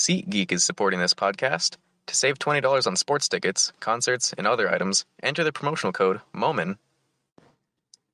SeatGeek 0.00 0.50
is 0.50 0.64
supporting 0.64 0.98
this 0.98 1.12
podcast. 1.12 1.76
To 2.06 2.16
save 2.16 2.38
$20 2.38 2.86
on 2.86 2.96
sports 2.96 3.28
tickets, 3.28 3.70
concerts, 3.80 4.32
and 4.38 4.46
other 4.46 4.72
items, 4.72 5.04
enter 5.22 5.44
the 5.44 5.52
promotional 5.52 5.92
code 5.92 6.22
MOMEN. 6.32 6.78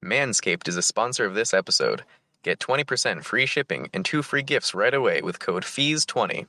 Manscaped 0.04 0.66
is 0.66 0.76
a 0.76 0.82
sponsor 0.82 1.24
of 1.24 1.34
this 1.34 1.54
episode. 1.54 2.02
Get 2.42 2.58
20% 2.58 3.22
free 3.22 3.46
shipping 3.46 3.88
and 3.94 4.04
two 4.04 4.22
free 4.22 4.42
gifts 4.42 4.74
right 4.74 4.92
away 4.92 5.22
with 5.22 5.38
code 5.38 5.62
FEES20. 5.62 6.46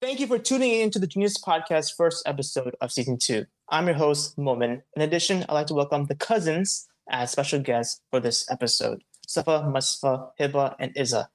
Thank 0.00 0.20
you 0.20 0.28
for 0.28 0.38
tuning 0.38 0.70
in 0.70 0.92
to 0.92 1.00
the 1.00 1.08
Genius 1.08 1.36
Podcast 1.36 1.96
first 1.96 2.22
episode 2.28 2.76
of 2.80 2.92
season 2.92 3.18
two. 3.18 3.46
I'm 3.68 3.86
your 3.86 3.96
host, 3.96 4.38
Momin. 4.38 4.84
In 4.94 5.02
addition, 5.02 5.44
I'd 5.48 5.54
like 5.54 5.66
to 5.66 5.74
welcome 5.74 6.06
the 6.06 6.14
cousins 6.14 6.86
as 7.10 7.30
special 7.30 7.60
guests 7.60 8.00
for 8.10 8.20
this 8.20 8.50
episode. 8.50 9.02
Safa, 9.26 9.68
Mustafa, 9.68 10.28
Hiba, 10.38 10.76
and 10.78 10.92
Iza. 10.96 11.28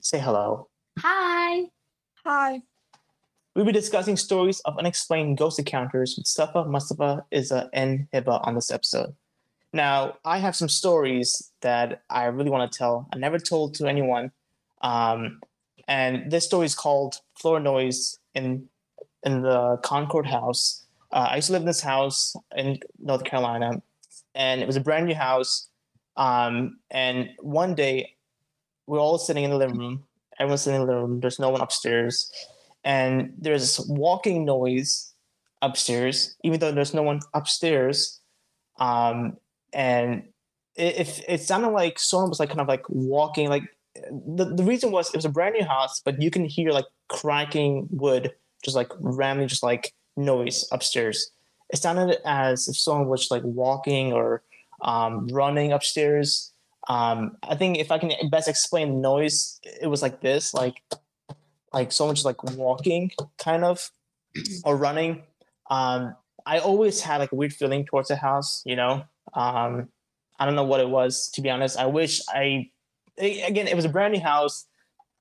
Say 0.00 0.18
hello. 0.18 0.68
Hi. 0.98 1.66
Hi. 2.24 2.62
We'll 3.54 3.64
be 3.64 3.72
discussing 3.72 4.16
stories 4.16 4.60
of 4.60 4.78
unexplained 4.78 5.38
ghost 5.38 5.58
encounters 5.58 6.16
with 6.16 6.26
Safa, 6.26 6.64
Mustafa, 6.64 7.24
Iza, 7.30 7.70
and 7.72 8.08
Hiba 8.12 8.46
on 8.46 8.54
this 8.54 8.70
episode. 8.70 9.14
Now, 9.72 10.16
I 10.24 10.38
have 10.38 10.56
some 10.56 10.68
stories 10.68 11.50
that 11.60 12.02
I 12.08 12.24
really 12.26 12.50
want 12.50 12.70
to 12.70 12.78
tell. 12.78 13.08
I 13.12 13.18
never 13.18 13.38
told 13.38 13.74
to 13.74 13.86
anyone. 13.86 14.30
Um, 14.82 15.40
and 15.88 16.30
this 16.30 16.44
story 16.44 16.66
is 16.66 16.74
called 16.74 17.16
Floor 17.34 17.60
Noise 17.60 18.18
in 18.34 18.68
in 19.24 19.42
the 19.42 19.78
Concord 19.82 20.26
House. 20.26 20.84
Uh, 21.12 21.28
I 21.30 21.36
used 21.36 21.46
to 21.46 21.52
live 21.52 21.62
in 21.62 21.66
this 21.66 21.80
house 21.80 22.36
in 22.56 22.78
North 22.98 23.24
Carolina, 23.24 23.82
and 24.34 24.60
it 24.60 24.66
was 24.66 24.76
a 24.76 24.80
brand 24.80 25.06
new 25.06 25.14
house. 25.14 25.68
Um, 26.16 26.78
and 26.90 27.30
one 27.40 27.74
day, 27.74 28.14
we're 28.86 29.00
all 29.00 29.18
sitting 29.18 29.44
in 29.44 29.50
the 29.50 29.56
living 29.56 29.78
room. 29.78 30.04
Everyone's 30.38 30.62
sitting 30.62 30.80
in 30.80 30.86
the 30.86 30.92
living 30.92 31.10
room. 31.10 31.20
There's 31.20 31.38
no 31.38 31.50
one 31.50 31.60
upstairs, 31.60 32.30
and 32.84 33.32
there's 33.38 33.62
this 33.62 33.86
walking 33.88 34.44
noise 34.44 35.12
upstairs, 35.62 36.36
even 36.44 36.60
though 36.60 36.72
there's 36.72 36.94
no 36.94 37.02
one 37.02 37.20
upstairs. 37.32 38.20
Um, 38.78 39.36
and 39.72 40.24
it, 40.76 41.08
it, 41.08 41.24
it 41.28 41.40
sounded 41.40 41.70
like 41.70 41.98
someone 41.98 42.28
was 42.28 42.40
like 42.40 42.48
kind 42.48 42.60
of 42.60 42.68
like 42.68 42.84
walking, 42.88 43.48
like 43.48 43.64
the, 44.10 44.44
the 44.44 44.64
reason 44.64 44.90
was 44.90 45.08
it 45.08 45.16
was 45.16 45.24
a 45.24 45.30
brand 45.30 45.54
new 45.58 45.64
house, 45.64 46.00
but 46.04 46.20
you 46.20 46.30
can 46.30 46.44
hear 46.44 46.70
like 46.70 46.86
cracking 47.08 47.88
wood, 47.90 48.32
just 48.64 48.76
like 48.76 48.90
ramming, 48.98 49.48
just 49.48 49.62
like 49.62 49.92
noise 50.16 50.68
upstairs. 50.72 51.30
It 51.74 51.78
sounded 51.78 52.18
as 52.24 52.68
if 52.68 52.76
someone 52.76 53.08
was 53.08 53.32
like 53.32 53.42
walking 53.42 54.12
or 54.12 54.44
um, 54.82 55.26
running 55.26 55.72
upstairs. 55.72 56.52
Um, 56.88 57.36
I 57.42 57.56
think 57.56 57.78
if 57.78 57.90
I 57.90 57.98
can 57.98 58.12
best 58.30 58.46
explain 58.46 58.90
the 58.90 59.00
noise, 59.00 59.58
it 59.82 59.88
was 59.88 60.00
like 60.00 60.20
this, 60.20 60.54
like 60.54 60.80
like 61.72 61.90
someone 61.90 62.14
just 62.14 62.24
like 62.24 62.44
walking, 62.44 63.10
kind 63.38 63.64
of, 63.64 63.90
or 64.64 64.76
running. 64.76 65.24
Um, 65.68 66.14
I 66.46 66.60
always 66.60 67.00
had 67.00 67.16
like 67.16 67.32
a 67.32 67.34
weird 67.34 67.52
feeling 67.52 67.84
towards 67.84 68.06
the 68.06 68.14
house, 68.14 68.62
you 68.64 68.76
know. 68.76 69.02
Um, 69.32 69.88
I 70.38 70.44
don't 70.44 70.54
know 70.54 70.62
what 70.62 70.78
it 70.78 70.88
was, 70.88 71.28
to 71.30 71.42
be 71.42 71.50
honest. 71.50 71.76
I 71.76 71.86
wish 71.86 72.20
I 72.28 72.70
again, 73.18 73.66
it 73.66 73.74
was 73.74 73.84
a 73.84 73.88
brand 73.88 74.14
new 74.14 74.20
house. 74.20 74.66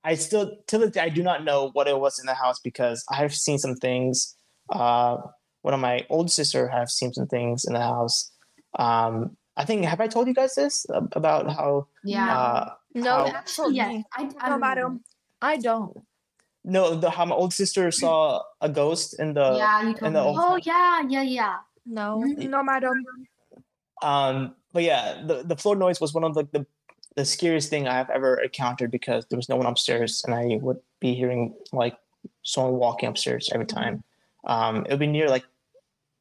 I 0.04 0.14
still, 0.14 0.58
till 0.68 0.82
this 0.82 0.92
day, 0.92 1.02
I 1.02 1.10
do 1.10 1.24
not 1.24 1.44
know 1.44 1.72
what 1.74 1.88
it 1.88 1.98
was 1.98 2.20
in 2.20 2.28
the 2.28 2.36
house 2.36 2.60
because 2.60 3.04
I've 3.10 3.34
seen 3.34 3.58
some 3.58 3.74
things. 3.76 4.36
Uh, 4.70 5.18
one 5.64 5.74
of 5.74 5.80
my 5.80 6.06
old 6.10 6.30
sister 6.30 6.68
have 6.68 6.92
seen 6.92 7.12
some 7.14 7.26
things 7.28 7.66
in 7.66 7.74
the 7.74 7.82
house. 7.82 8.32
Um, 8.78 9.36
I 9.58 9.66
think 9.66 9.86
have 9.86 10.02
I 10.02 10.08
told 10.08 10.28
you 10.28 10.34
guys 10.34 10.56
this 10.56 10.86
about 11.14 11.50
how? 11.52 11.88
Yeah. 12.04 12.30
Uh, 12.38 12.74
No, 12.94 13.10
how- 13.26 13.28
actually, 13.42 13.76
Yes, 13.76 14.04
I, 14.14 14.22
I 14.22 14.24
no, 14.24 14.34
remember. 14.56 14.60
madam. 14.60 14.92
I 15.42 15.58
don't. 15.58 15.98
no, 16.64 16.96
the, 16.96 17.10
how 17.10 17.26
my 17.26 17.36
old 17.36 17.54
sister 17.54 17.92
saw 17.92 18.42
a 18.62 18.70
ghost 18.70 19.20
in 19.20 19.34
the. 19.34 19.58
yeah, 19.58 19.82
you 19.88 19.94
told 19.98 20.14
the 20.14 20.22
me. 20.22 20.28
old- 20.28 20.38
Oh 20.40 20.56
yeah, 20.64 21.02
yeah, 21.10 21.24
yeah. 21.26 21.56
No, 21.86 22.22
Mhm. 22.24 22.50
no, 22.50 22.64
madam. 22.64 23.04
Um, 24.02 24.56
but 24.74 24.84
yeah, 24.84 25.22
the, 25.26 25.44
the 25.44 25.56
floor 25.56 25.76
noise 25.76 26.00
was 26.02 26.14
one 26.14 26.24
of 26.24 26.34
the, 26.36 26.48
the 26.52 26.66
the 27.16 27.26
scariest 27.26 27.70
thing 27.70 27.88
I've 27.88 28.10
ever 28.10 28.42
encountered 28.42 28.90
because 28.90 29.28
there 29.30 29.38
was 29.38 29.48
no 29.48 29.56
one 29.56 29.68
upstairs, 29.68 30.24
and 30.26 30.34
I 30.34 30.58
would 30.62 30.80
be 31.00 31.14
hearing 31.14 31.54
like 31.72 31.96
someone 32.42 32.74
walking 32.80 33.08
upstairs 33.10 33.50
every 33.54 33.68
time. 33.68 34.04
Um, 34.46 34.86
it 34.86 34.90
would 34.90 35.00
be 35.00 35.08
near 35.08 35.30
like 35.30 35.46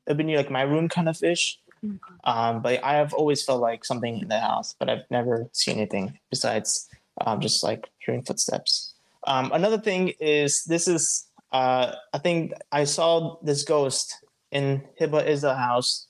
it 0.06 0.10
would 0.10 0.18
be 0.18 0.24
near 0.24 0.38
like 0.38 0.50
my 0.50 0.62
room 0.62 0.88
kind 0.88 1.08
of 1.08 1.22
ish. 1.22 1.58
Um, 2.24 2.62
but 2.62 2.82
I 2.84 2.94
have 2.94 3.12
always 3.12 3.42
felt 3.44 3.60
like 3.60 3.84
something 3.84 4.18
in 4.20 4.28
the 4.28 4.38
house, 4.38 4.74
but 4.78 4.88
I've 4.88 5.10
never 5.10 5.48
seen 5.52 5.78
anything 5.78 6.18
besides 6.30 6.88
um, 7.20 7.40
just 7.40 7.62
like 7.62 7.90
hearing 7.98 8.22
footsteps. 8.22 8.94
Um, 9.26 9.50
another 9.52 9.78
thing 9.78 10.12
is 10.20 10.64
this 10.64 10.86
is 10.86 11.26
uh, 11.52 11.94
I 12.12 12.18
think 12.18 12.52
I 12.70 12.84
saw 12.84 13.36
this 13.42 13.62
ghost 13.64 14.18
in 14.50 14.82
Hiba 15.00 15.28
Iza 15.28 15.54
house 15.54 16.06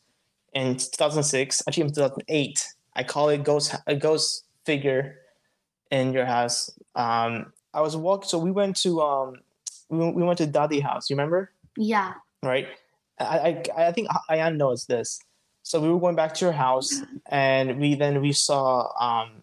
in 0.53 0.77
2006, 0.77 1.63
actually 1.67 1.85
in 1.85 1.93
2008. 1.93 2.67
I 2.95 3.03
call 3.03 3.31
it 3.31 3.43
ghost 3.43 3.75
a 3.87 3.97
ghost 3.97 4.45
figure 4.65 5.17
in 5.91 6.13
your 6.13 6.27
house. 6.27 6.71
Um, 6.95 7.53
I 7.75 7.81
was 7.81 7.97
walking, 7.97 8.29
so 8.29 8.39
we 8.39 8.51
went 8.51 8.77
to 8.79 9.01
um, 9.01 9.37
we, 9.89 10.11
we 10.11 10.23
went 10.23 10.39
to 10.39 10.47
Dadi 10.47 10.83
house. 10.83 11.09
You 11.09 11.17
remember? 11.17 11.51
Yeah. 11.77 12.15
right? 12.43 12.69
I, 13.19 13.63
I 13.77 13.87
I 13.89 13.93
think 13.93 14.09
Ayan 14.31 14.57
knows 14.57 14.87
this. 14.87 15.21
So 15.63 15.81
we 15.81 15.89
were 15.89 16.01
going 16.01 16.17
back 16.17 16.35
to 16.35 16.45
your 16.45 16.53
house, 16.53 17.03
and 17.27 17.79
we 17.79 17.95
then 17.95 18.21
we 18.21 18.33
saw. 18.33 18.89
Um, 18.99 19.43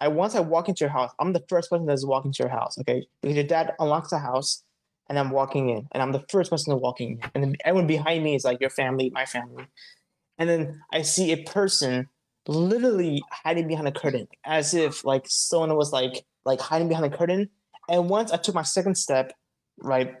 I 0.00 0.08
once 0.08 0.34
I 0.34 0.40
walk 0.40 0.68
into 0.68 0.84
your 0.84 0.90
house, 0.90 1.10
I'm 1.18 1.32
the 1.32 1.44
first 1.48 1.70
person 1.70 1.86
that's 1.86 2.06
walking 2.06 2.32
to 2.32 2.42
your 2.44 2.50
house. 2.50 2.78
Okay, 2.78 3.06
because 3.20 3.36
your 3.36 3.46
dad 3.46 3.74
unlocks 3.78 4.10
the 4.10 4.18
house, 4.18 4.62
and 5.08 5.18
I'm 5.18 5.30
walking 5.30 5.70
in, 5.70 5.88
and 5.92 6.02
I'm 6.02 6.12
the 6.12 6.24
first 6.30 6.50
person 6.50 6.70
to 6.72 6.76
walking 6.76 7.12
in, 7.12 7.30
and 7.34 7.44
then 7.44 7.56
everyone 7.64 7.86
behind 7.86 8.22
me 8.22 8.34
is 8.34 8.44
like 8.44 8.60
your 8.60 8.70
family, 8.70 9.10
my 9.10 9.26
family, 9.26 9.66
and 10.38 10.48
then 10.48 10.80
I 10.92 11.02
see 11.02 11.32
a 11.32 11.42
person 11.42 12.08
literally 12.46 13.22
hiding 13.30 13.68
behind 13.68 13.88
a 13.88 13.92
curtain, 13.92 14.28
as 14.44 14.72
if 14.74 15.04
like 15.04 15.24
someone 15.26 15.74
was 15.76 15.92
like 15.92 16.24
like 16.44 16.60
hiding 16.60 16.88
behind 16.88 17.12
a 17.12 17.16
curtain. 17.16 17.50
And 17.88 18.08
once 18.08 18.30
I 18.30 18.36
took 18.36 18.54
my 18.54 18.62
second 18.62 18.94
step, 18.96 19.32
right, 19.78 20.14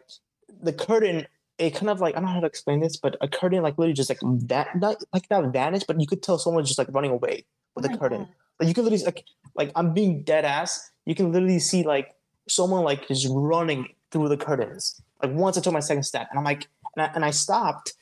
the 0.60 0.72
curtain 0.72 1.26
it 1.60 1.74
kind 1.74 1.90
of 1.90 2.00
like 2.00 2.14
I 2.16 2.20
don't 2.20 2.26
know 2.26 2.34
how 2.34 2.40
to 2.40 2.46
explain 2.46 2.80
this, 2.80 2.96
but 2.96 3.16
a 3.20 3.28
curtain 3.28 3.62
like 3.62 3.76
literally 3.76 3.92
just 3.92 4.08
like 4.08 4.20
that 4.48 4.74
not 4.76 5.02
like 5.12 5.30
not 5.30 5.52
vanished, 5.52 5.86
but 5.86 6.00
you 6.00 6.06
could 6.06 6.22
tell 6.22 6.38
someone 6.38 6.64
just 6.64 6.78
like 6.78 6.88
running 6.90 7.10
away 7.10 7.44
with 7.76 7.84
Oh 7.84 7.88
the 7.88 7.90
my 7.90 7.96
curtain. 7.98 8.18
God. 8.22 8.28
Like 8.58 8.68
you 8.68 8.74
could 8.74 8.84
literally 8.84 9.04
like 9.04 9.24
like 9.54 9.70
I'm 9.76 9.92
being 9.92 10.22
dead 10.22 10.44
ass. 10.44 10.90
You 11.04 11.14
can 11.14 11.32
literally 11.32 11.58
see 11.58 11.82
like 11.82 12.14
someone 12.48 12.82
like 12.82 13.06
just 13.08 13.28
running 13.30 13.94
through 14.10 14.28
the 14.28 14.36
curtains. 14.36 15.00
Like 15.22 15.32
once 15.32 15.58
I 15.58 15.60
took 15.60 15.72
my 15.74 15.80
second 15.80 16.04
step, 16.04 16.28
and 16.30 16.38
I'm 16.38 16.44
like, 16.44 16.66
and 16.96 17.04
I, 17.04 17.10
and 17.14 17.24
I 17.24 17.30
stopped 17.30 17.92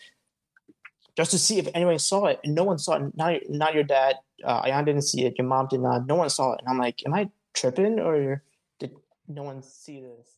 just 1.17 1.33
to 1.33 1.39
see 1.39 1.59
if 1.59 1.67
anyone 1.75 1.99
saw 1.99 2.27
it, 2.27 2.39
and 2.45 2.55
no 2.55 2.63
one 2.63 2.79
saw 2.79 2.95
it. 2.95 3.17
Not 3.17 3.41
not 3.49 3.75
your 3.75 3.83
dad. 3.83 4.17
Uh, 4.45 4.63
Ayan 4.63 4.85
didn't 4.85 5.03
see 5.03 5.27
it. 5.27 5.35
Your 5.37 5.49
mom 5.49 5.67
did 5.67 5.81
not. 5.81 6.07
No 6.07 6.15
one 6.15 6.31
saw 6.31 6.53
it. 6.53 6.61
And 6.61 6.69
I'm 6.69 6.79
like, 6.79 7.05
am 7.05 7.13
I 7.13 7.29
tripping 7.55 7.99
or 7.99 8.45
did 8.79 8.93
no 9.27 9.43
one 9.43 9.63
see 9.63 10.01
this? 10.01 10.38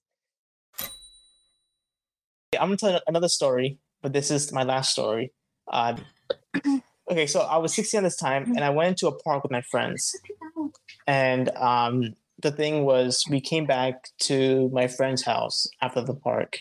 I'm 2.58 2.68
gonna 2.68 2.76
tell 2.76 3.00
another 3.06 3.28
story, 3.28 3.78
but 4.02 4.12
this 4.12 4.30
is 4.30 4.52
my 4.52 4.64
last 4.64 4.92
story. 4.92 5.32
Uh, 5.68 5.96
okay, 7.10 7.26
so 7.26 7.40
I 7.40 7.58
was 7.58 7.74
16 7.74 7.98
at 7.98 8.02
this 8.02 8.16
time, 8.16 8.44
and 8.56 8.64
I 8.64 8.70
went 8.70 8.98
to 8.98 9.08
a 9.08 9.12
park 9.12 9.44
with 9.44 9.52
my 9.52 9.62
friends. 9.62 10.16
And 11.06 11.48
um, 11.50 12.16
the 12.42 12.50
thing 12.50 12.84
was, 12.84 13.24
we 13.30 13.40
came 13.40 13.66
back 13.66 14.08
to 14.20 14.68
my 14.70 14.88
friend's 14.88 15.22
house 15.22 15.68
after 15.80 16.02
the 16.02 16.14
park, 16.14 16.58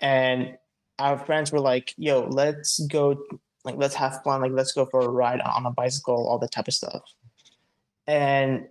and 0.00 0.56
our 0.98 1.16
friends 1.16 1.52
were 1.52 1.60
like, 1.60 1.94
"Yo, 1.96 2.26
let's 2.28 2.80
go, 2.86 3.22
like, 3.64 3.76
let's 3.76 3.94
have 3.94 4.20
fun, 4.24 4.40
like, 4.40 4.52
let's 4.52 4.72
go 4.72 4.86
for 4.86 5.00
a 5.00 5.08
ride 5.08 5.40
on 5.42 5.64
a 5.64 5.70
bicycle, 5.70 6.26
all 6.26 6.38
that 6.40 6.50
type 6.50 6.66
of 6.66 6.74
stuff." 6.74 7.02
And 8.08 8.66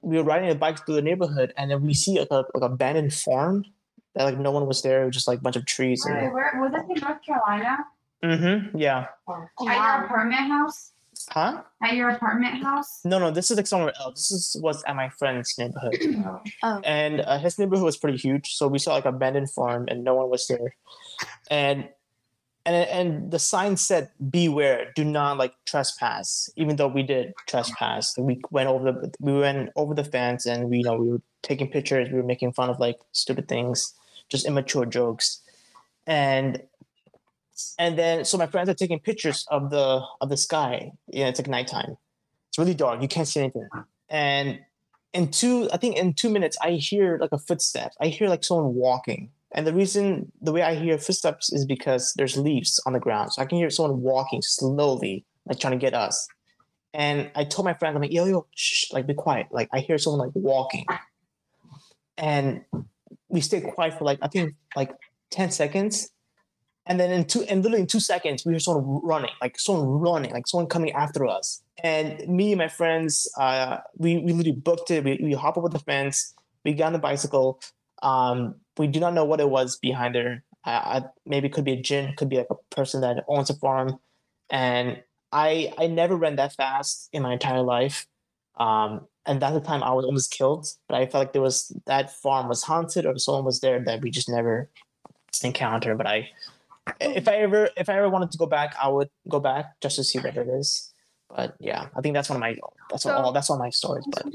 we 0.00 0.16
were 0.16 0.24
riding 0.24 0.50
a 0.50 0.54
bike 0.54 0.86
through 0.86 0.94
the 0.94 1.02
neighborhood, 1.02 1.52
and 1.58 1.70
then 1.70 1.82
we 1.82 1.92
see 1.92 2.18
like 2.18 2.30
a 2.30 2.46
like 2.54 2.62
abandoned 2.62 3.12
farm 3.12 3.66
that 4.14 4.24
like 4.24 4.38
no 4.38 4.50
one 4.50 4.66
was 4.66 4.82
there, 4.82 5.06
it 5.06 5.10
just 5.10 5.28
like 5.28 5.38
a 5.38 5.42
bunch 5.42 5.56
of 5.56 5.66
trees. 5.66 6.04
Wait, 6.06 6.16
And, 6.24 6.32
where 6.34 6.52
was 6.60 6.72
this 6.72 6.82
in 6.88 7.00
North 7.02 7.22
Carolina? 7.24 7.78
mm-hmm, 8.24 8.76
yeah, 8.78 8.98
At 9.00 9.08
Wow. 9.26 9.46
your 9.58 10.04
apartment 10.04 10.48
house? 10.50 10.92
huh? 11.30 11.62
At 11.82 11.94
your 11.94 12.10
apartment 12.10 12.62
house? 12.62 13.00
No, 13.04 13.18
no, 13.18 13.30
this 13.30 13.50
is 13.50 13.56
like 13.56 13.66
somewhere 13.66 13.92
else. 14.00 14.28
This 14.28 14.32
is 14.32 14.56
what's 14.60 14.82
at 14.86 14.96
my 14.96 15.10
friend's 15.10 15.54
neighborhood. 15.58 15.96
Oh. 16.62 16.80
and 16.84 17.20
uh, 17.20 17.38
his 17.38 17.58
neighborhood 17.58 17.84
was 17.84 17.96
pretty 17.96 18.18
huge. 18.18 18.54
So 18.54 18.68
we 18.68 18.78
saw 18.78 18.94
like 18.94 19.04
abandoned 19.06 19.50
farm, 19.50 19.86
and 19.88 20.02
no 20.04 20.14
one 20.14 20.28
was 20.30 20.46
there. 20.48 20.74
And 21.50 21.88
and 22.66 22.76
and 22.88 23.30
the 23.30 23.38
sign 23.38 23.76
said, 23.76 24.10
"Beware! 24.30 24.92
Do 24.94 25.04
not 25.04 25.38
like 25.38 25.54
trespass." 25.66 26.50
Even 26.56 26.76
though 26.76 26.88
we 26.88 27.02
did 27.02 27.32
trespass, 27.48 28.16
we 28.18 28.40
went 28.50 28.68
over 28.68 28.92
the 28.92 29.12
we 29.20 29.32
went 29.38 29.70
over 29.76 29.94
the 29.94 30.04
fence, 30.04 30.44
and 30.46 30.68
we 30.68 30.78
you 30.78 30.84
know 30.84 30.96
we 30.96 31.08
were 31.10 31.22
taking 31.42 31.68
pictures. 31.70 32.08
We 32.10 32.16
were 32.16 32.26
making 32.26 32.52
fun 32.52 32.68
of 32.68 32.78
like 32.78 32.98
stupid 33.12 33.48
things, 33.48 33.94
just 34.30 34.46
immature 34.46 34.86
jokes, 34.86 35.40
and 36.06 36.62
and 37.78 37.98
then 37.98 38.24
so 38.24 38.38
my 38.38 38.46
friends 38.46 38.68
are 38.68 38.74
taking 38.74 38.98
pictures 39.00 39.46
of 39.50 39.70
the 39.70 40.02
of 40.20 40.28
the 40.28 40.36
sky. 40.36 40.92
Yeah, 41.08 41.28
it's 41.28 41.38
like 41.38 41.48
nighttime, 41.48 41.96
It's 42.48 42.58
really 42.58 42.74
dark. 42.74 43.02
You 43.02 43.08
can't 43.08 43.28
see 43.28 43.40
anything. 43.40 43.68
And 44.08 44.60
in 45.12 45.30
two, 45.30 45.68
I 45.72 45.76
think 45.76 45.96
in 45.96 46.14
two 46.14 46.30
minutes, 46.30 46.56
I 46.62 46.72
hear 46.72 47.18
like 47.20 47.32
a 47.32 47.38
footstep. 47.38 47.92
I 48.00 48.08
hear 48.08 48.28
like 48.28 48.44
someone 48.44 48.74
walking. 48.74 49.30
And 49.52 49.66
the 49.66 49.74
reason, 49.74 50.30
the 50.40 50.52
way 50.52 50.62
I 50.62 50.76
hear 50.76 50.96
footsteps 50.96 51.52
is 51.52 51.66
because 51.66 52.14
there's 52.16 52.36
leaves 52.36 52.80
on 52.86 52.92
the 52.92 53.00
ground. 53.00 53.32
So 53.32 53.42
I 53.42 53.46
can 53.46 53.58
hear 53.58 53.70
someone 53.70 54.00
walking 54.00 54.42
slowly, 54.42 55.24
like 55.46 55.58
trying 55.58 55.72
to 55.72 55.78
get 55.78 55.94
us. 55.94 56.28
And 56.94 57.30
I 57.34 57.44
told 57.44 57.64
my 57.64 57.74
friend, 57.74 57.96
I'm 57.96 58.02
like, 58.02 58.12
yo, 58.12 58.26
yo, 58.26 58.46
shh, 58.54 58.92
like 58.92 59.06
be 59.06 59.14
quiet. 59.14 59.48
Like 59.50 59.68
I 59.72 59.80
hear 59.80 59.98
someone 59.98 60.20
like 60.20 60.34
walking. 60.34 60.86
And 62.16 62.64
we 63.30 63.40
stayed 63.40 63.64
quiet 63.64 63.98
for 63.98 64.04
like, 64.04 64.18
I 64.22 64.28
think 64.28 64.54
like 64.76 64.92
10 65.30 65.50
seconds. 65.50 66.10
And 66.86 66.98
then 66.98 67.10
in 67.10 67.24
two, 67.24 67.42
and 67.42 67.62
literally 67.62 67.82
in 67.82 67.86
two 67.86 68.00
seconds, 68.00 68.44
we 68.44 68.52
hear 68.52 68.58
someone 68.58 69.00
running, 69.04 69.30
like 69.40 69.58
someone 69.58 69.86
running, 69.86 70.32
like 70.32 70.46
someone 70.46 70.66
coming 70.66 70.92
after 70.92 71.26
us. 71.26 71.62
And 71.82 72.26
me 72.28 72.52
and 72.52 72.58
my 72.58 72.68
friends, 72.68 73.30
uh, 73.38 73.78
we, 73.96 74.18
we 74.18 74.32
literally 74.32 74.58
booked 74.58 74.90
it. 74.90 75.04
We, 75.04 75.20
we 75.22 75.32
hop 75.34 75.56
over 75.56 75.68
the 75.68 75.78
fence. 75.78 76.34
We 76.64 76.74
got 76.74 76.86
on 76.86 76.92
the 76.92 76.98
bicycle. 76.98 77.60
Um, 78.02 78.56
we 78.76 78.86
do 78.86 78.98
not 78.98 79.14
know 79.14 79.24
what 79.24 79.40
it 79.40 79.48
was 79.48 79.76
behind 79.76 80.14
there. 80.14 80.42
Maybe 81.26 81.46
it 81.46 81.52
could 81.52 81.64
be 81.64 81.72
a 81.72 81.80
jinn, 81.80 82.14
could 82.16 82.28
be 82.28 82.38
like 82.38 82.50
a 82.50 82.74
person 82.74 83.02
that 83.02 83.24
owns 83.28 83.50
a 83.50 83.54
farm. 83.54 83.98
And 84.50 85.02
I 85.32 85.72
I 85.78 85.86
never 85.86 86.16
ran 86.16 86.36
that 86.36 86.54
fast 86.54 87.08
in 87.12 87.22
my 87.22 87.34
entire 87.34 87.62
life. 87.62 88.06
Um, 88.56 89.06
and 89.30 89.40
that's 89.40 89.54
the 89.54 89.60
time 89.60 89.82
I 89.82 89.92
was 89.92 90.04
almost 90.04 90.30
killed. 90.32 90.66
But 90.88 90.96
I 91.00 91.06
felt 91.06 91.20
like 91.22 91.32
there 91.32 91.42
was 91.42 91.72
that 91.86 92.10
farm 92.10 92.48
was 92.48 92.62
haunted 92.64 93.06
or 93.06 93.16
someone 93.18 93.44
was 93.44 93.60
there 93.60 93.78
that 93.84 94.02
we 94.02 94.10
just 94.10 94.28
never 94.28 94.68
encountered. 95.44 95.96
But 95.96 96.06
I, 96.06 96.28
if 97.00 97.28
I 97.28 97.36
ever 97.36 97.70
if 97.76 97.88
I 97.88 97.94
ever 97.98 98.08
wanted 98.08 98.30
to 98.32 98.38
go 98.38 98.46
back, 98.46 98.74
I 98.82 98.88
would 98.88 99.10
go 99.28 99.38
back 99.40 99.80
just 99.80 99.96
to 99.96 100.04
see 100.04 100.18
what 100.18 100.36
it 100.36 100.48
is. 100.48 100.92
But 101.34 101.54
yeah, 101.60 101.86
I 101.96 102.00
think 102.00 102.14
that's 102.14 102.28
one 102.28 102.36
of 102.36 102.40
my 102.40 102.56
that's 102.90 103.04
So- 103.04 103.14
all 103.14 103.32
that's 103.32 103.48
all 103.50 103.58
my 103.58 103.70
stories. 103.70 104.04
But 104.10 104.26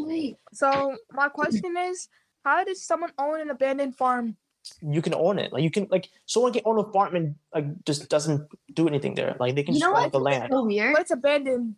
So 0.53 0.95
my 1.11 1.27
question 1.27 1.75
is, 1.77 2.07
how 2.45 2.63
does 2.63 2.81
someone 2.81 3.11
own 3.19 3.41
an 3.41 3.49
abandoned 3.49 3.95
farm? 3.97 4.37
you 4.81 4.99
can 4.99 5.13
own 5.13 5.37
it. 5.37 5.53
Like 5.53 5.61
you 5.61 5.69
can 5.69 5.85
like 5.91 6.09
someone 6.25 6.51
can 6.51 6.63
own 6.65 6.79
a 6.79 6.91
farm 6.91 7.15
and 7.15 7.35
like 7.53 7.65
just 7.85 8.09
doesn't 8.09 8.49
do 8.73 8.87
anything 8.87 9.13
there. 9.13 9.35
Like 9.39 9.53
they 9.53 9.61
can 9.61 9.75
You 9.75 9.79
just 9.81 9.91
know 9.91 9.95
own 9.95 10.03
what? 10.09 10.11
the 10.11 10.19
land. 10.19 10.49
So 10.51 10.63
weird. 10.65 10.93
But 10.95 11.01
it's 11.03 11.11
abandoned. 11.11 11.75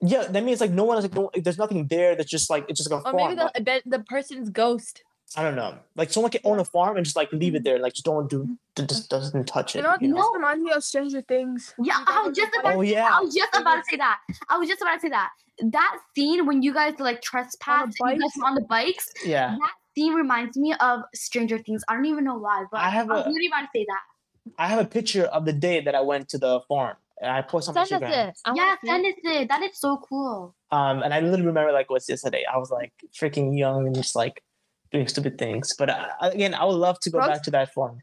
Yeah, 0.00 0.24
that 0.24 0.44
means 0.44 0.60
like 0.60 0.70
no 0.70 0.84
one 0.84 0.98
is 0.98 1.04
like 1.04 1.14
no, 1.14 1.30
there's 1.34 1.58
nothing 1.58 1.86
there. 1.88 2.14
That's 2.14 2.30
just 2.30 2.50
like 2.50 2.66
it's 2.68 2.78
just 2.78 2.90
like 2.90 3.02
a 3.04 3.08
Or 3.08 3.12
farm. 3.12 3.16
maybe 3.16 3.34
the 3.34 3.50
Like, 3.66 3.82
the 3.84 3.98
person's 4.00 4.48
ghost. 4.50 5.02
I 5.36 5.42
don't 5.42 5.56
know. 5.56 5.74
Like 5.96 6.10
someone 6.10 6.30
can 6.30 6.40
own 6.44 6.58
a 6.58 6.64
farm 6.64 6.96
and 6.96 7.04
just 7.04 7.16
like 7.16 7.30
leave 7.32 7.54
it 7.54 7.62
there. 7.64 7.78
Like 7.78 7.92
just 7.94 8.04
don't 8.06 8.30
do 8.30 8.56
d- 8.76 8.86
just 8.86 9.10
doesn't 9.10 9.46
touch 9.46 9.74
it. 9.74 9.80
You 9.80 9.82
know 9.82 9.96
you 10.00 10.08
know? 10.08 10.16
This 10.16 10.26
reminds 10.34 10.62
me 10.64 10.70
of 10.70 10.82
Stranger 10.84 11.20
Things. 11.20 11.74
Yeah, 11.82 12.02
I 12.06 12.22
was 12.26 12.36
just 12.36 12.52
about. 12.58 12.76
Oh 12.76 12.80
yeah. 12.80 13.10
I 13.12 13.20
was 13.20 13.34
just 13.34 13.54
about 13.54 13.76
to 13.76 13.82
say 13.90 13.96
that. 13.98 14.18
I 14.48 14.56
was 14.56 14.68
just 14.68 14.80
about 14.80 14.94
to 14.94 15.00
say 15.00 15.08
that. 15.10 15.30
That 15.60 15.98
scene 16.14 16.46
when 16.46 16.62
you 16.62 16.72
guys 16.72 16.94
like 17.00 17.20
trespass, 17.20 17.82
and 17.82 17.94
you 17.98 18.20
guys 18.20 18.20
bikes? 18.22 18.36
were 18.38 18.44
on 18.46 18.54
the 18.54 18.60
bikes. 18.62 19.10
Yeah. 19.24 19.50
That 19.58 19.72
scene 19.96 20.14
reminds 20.14 20.56
me 20.56 20.74
of 20.80 21.00
Stranger 21.14 21.58
Things. 21.58 21.82
I 21.88 21.94
don't 21.94 22.06
even 22.06 22.24
know 22.24 22.38
why, 22.38 22.64
but 22.70 22.80
I 22.80 22.88
have 22.88 23.10
I 23.10 23.14
was 23.14 23.26
a- 23.26 23.28
literally 23.28 23.48
about 23.48 23.60
to 23.62 23.68
say 23.74 23.84
that. 23.88 24.00
I 24.58 24.68
have 24.68 24.78
a 24.78 24.86
picture 24.88 25.24
of 25.24 25.44
the 25.44 25.52
day 25.52 25.80
that 25.82 25.94
I 25.94 26.00
went 26.00 26.28
to 26.30 26.38
the 26.38 26.60
farm. 26.68 26.96
And 27.20 27.30
I 27.32 27.42
posted 27.42 27.76
on 27.76 27.86
Send 27.86 28.04
us 28.04 28.10
Instagram. 28.10 28.28
it. 28.28 28.38
I 28.44 28.52
yeah, 28.54 28.76
wanna 28.82 29.02
send 29.02 29.06
it. 29.06 29.16
it. 29.24 29.48
That 29.48 29.62
is 29.62 29.78
so 29.80 29.98
cool. 30.08 30.54
Um, 30.70 31.02
and 31.02 31.12
I 31.12 31.20
literally 31.20 31.46
remember 31.46 31.72
like 31.72 31.86
it 31.90 31.92
was 31.92 32.08
yesterday. 32.08 32.44
I 32.52 32.58
was 32.58 32.70
like 32.70 32.92
freaking 33.18 33.58
young 33.58 33.86
and 33.86 33.94
just 33.96 34.14
like 34.14 34.42
doing 34.92 35.08
stupid 35.08 35.36
things. 35.38 35.74
But 35.76 35.90
uh, 35.90 36.06
again, 36.20 36.54
I 36.54 36.64
would 36.64 36.76
love 36.76 37.00
to 37.00 37.10
go 37.10 37.18
Roast- 37.18 37.30
back 37.30 37.42
to 37.44 37.50
that 37.52 37.72
farm. 37.72 37.98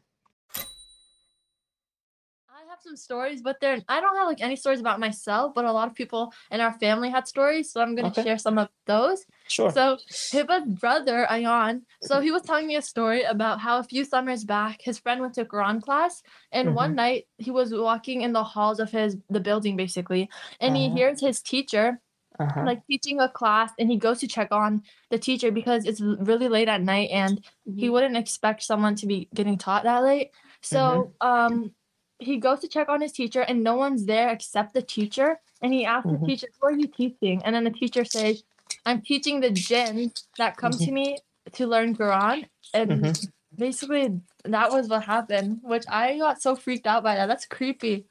I 2.86 2.90
have 2.90 2.98
some 2.98 3.04
stories, 3.04 3.42
but 3.42 3.56
they're 3.60 3.82
I 3.88 4.00
don't 4.00 4.16
have 4.16 4.26
like 4.26 4.40
any 4.40 4.56
stories 4.56 4.80
about 4.80 5.00
myself, 5.00 5.54
but 5.54 5.64
a 5.64 5.72
lot 5.72 5.88
of 5.88 5.94
people 5.94 6.32
in 6.50 6.60
our 6.60 6.72
family 6.72 7.10
had 7.10 7.26
stories, 7.26 7.70
so 7.72 7.80
I'm 7.80 7.94
gonna 7.94 8.08
Okay. 8.08 8.22
share 8.22 8.38
some 8.38 8.58
of 8.58 8.68
those. 8.86 9.24
Sure. 9.48 9.70
So 9.70 9.98
Hiba's 10.32 10.64
brother, 10.68 11.26
Ayan, 11.30 11.82
so 12.00 12.20
he 12.20 12.30
was 12.30 12.42
telling 12.42 12.66
me 12.66 12.76
a 12.76 12.82
story 12.82 13.22
about 13.22 13.60
how 13.60 13.78
a 13.78 13.82
few 13.82 14.04
summers 14.04 14.44
back 14.44 14.80
his 14.82 14.98
friend 14.98 15.20
went 15.20 15.34
to 15.34 15.44
Quran 15.44 15.82
class 15.82 16.22
and 16.52 16.74
one 16.74 16.90
Mm-hmm. 16.90 16.96
night 16.96 17.26
he 17.38 17.50
was 17.50 17.72
walking 17.74 18.22
in 18.22 18.32
the 18.32 18.44
halls 18.44 18.78
of 18.80 18.90
his 18.90 19.16
the 19.30 19.40
building 19.40 19.76
basically 19.76 20.28
and 20.60 20.76
he 20.76 20.88
Uh-huh. 20.88 20.96
hears 20.98 21.20
his 21.20 21.40
teacher 21.42 22.00
uh-huh. 22.38 22.66
like 22.66 22.86
teaching 22.86 23.20
a 23.20 23.28
class 23.28 23.70
and 23.78 23.90
he 23.90 23.96
goes 23.96 24.20
to 24.20 24.28
check 24.28 24.48
on 24.52 24.82
the 25.10 25.18
teacher 25.18 25.50
because 25.50 25.84
it's 25.86 26.00
really 26.00 26.48
late 26.48 26.68
at 26.68 26.82
night 26.82 27.10
and 27.10 27.44
he 27.76 27.88
wouldn't 27.90 28.16
expect 28.16 28.62
someone 28.62 28.94
to 28.96 29.06
be 29.06 29.28
getting 29.34 29.58
taught 29.58 29.84
that 29.84 30.02
late. 30.02 30.30
So 30.62 31.12
um 31.20 31.74
he 32.18 32.38
goes 32.38 32.60
to 32.60 32.68
check 32.68 32.88
on 32.88 33.00
his 33.00 33.12
teacher 33.12 33.42
and 33.42 33.62
no 33.62 33.76
one's 33.76 34.06
there 34.06 34.30
except 34.30 34.74
the 34.74 34.82
teacher 34.82 35.40
and 35.62 35.72
he 35.72 35.84
asks 35.84 36.06
Mhm. 36.10 36.20
the 36.20 36.26
teacher, 36.26 36.46
What 36.60 36.74
are 36.74 36.78
you 36.78 36.86
teaching? 36.88 37.42
And 37.44 37.54
then 37.54 37.64
the 37.64 37.70
teacher 37.70 38.04
says, 38.04 38.42
I'm 38.84 39.02
teaching 39.02 39.40
the 39.40 39.50
jinn 39.50 40.12
that 40.38 40.56
come 40.56 40.72
to 40.78 40.90
me 40.92 41.18
to 41.52 41.66
learn 41.66 41.96
Quran. 41.96 42.48
And 42.74 42.90
Mhm. 42.90 43.28
basically 43.56 44.20
that 44.44 44.70
was 44.72 44.88
what 44.88 45.04
happened, 45.04 45.60
which 45.62 45.84
I 45.88 46.18
got 46.18 46.40
so 46.42 46.56
freaked 46.56 46.86
out 46.86 47.02
by 47.02 47.16
that. 47.16 47.26
That's 47.26 47.46
creepy. 47.46 48.06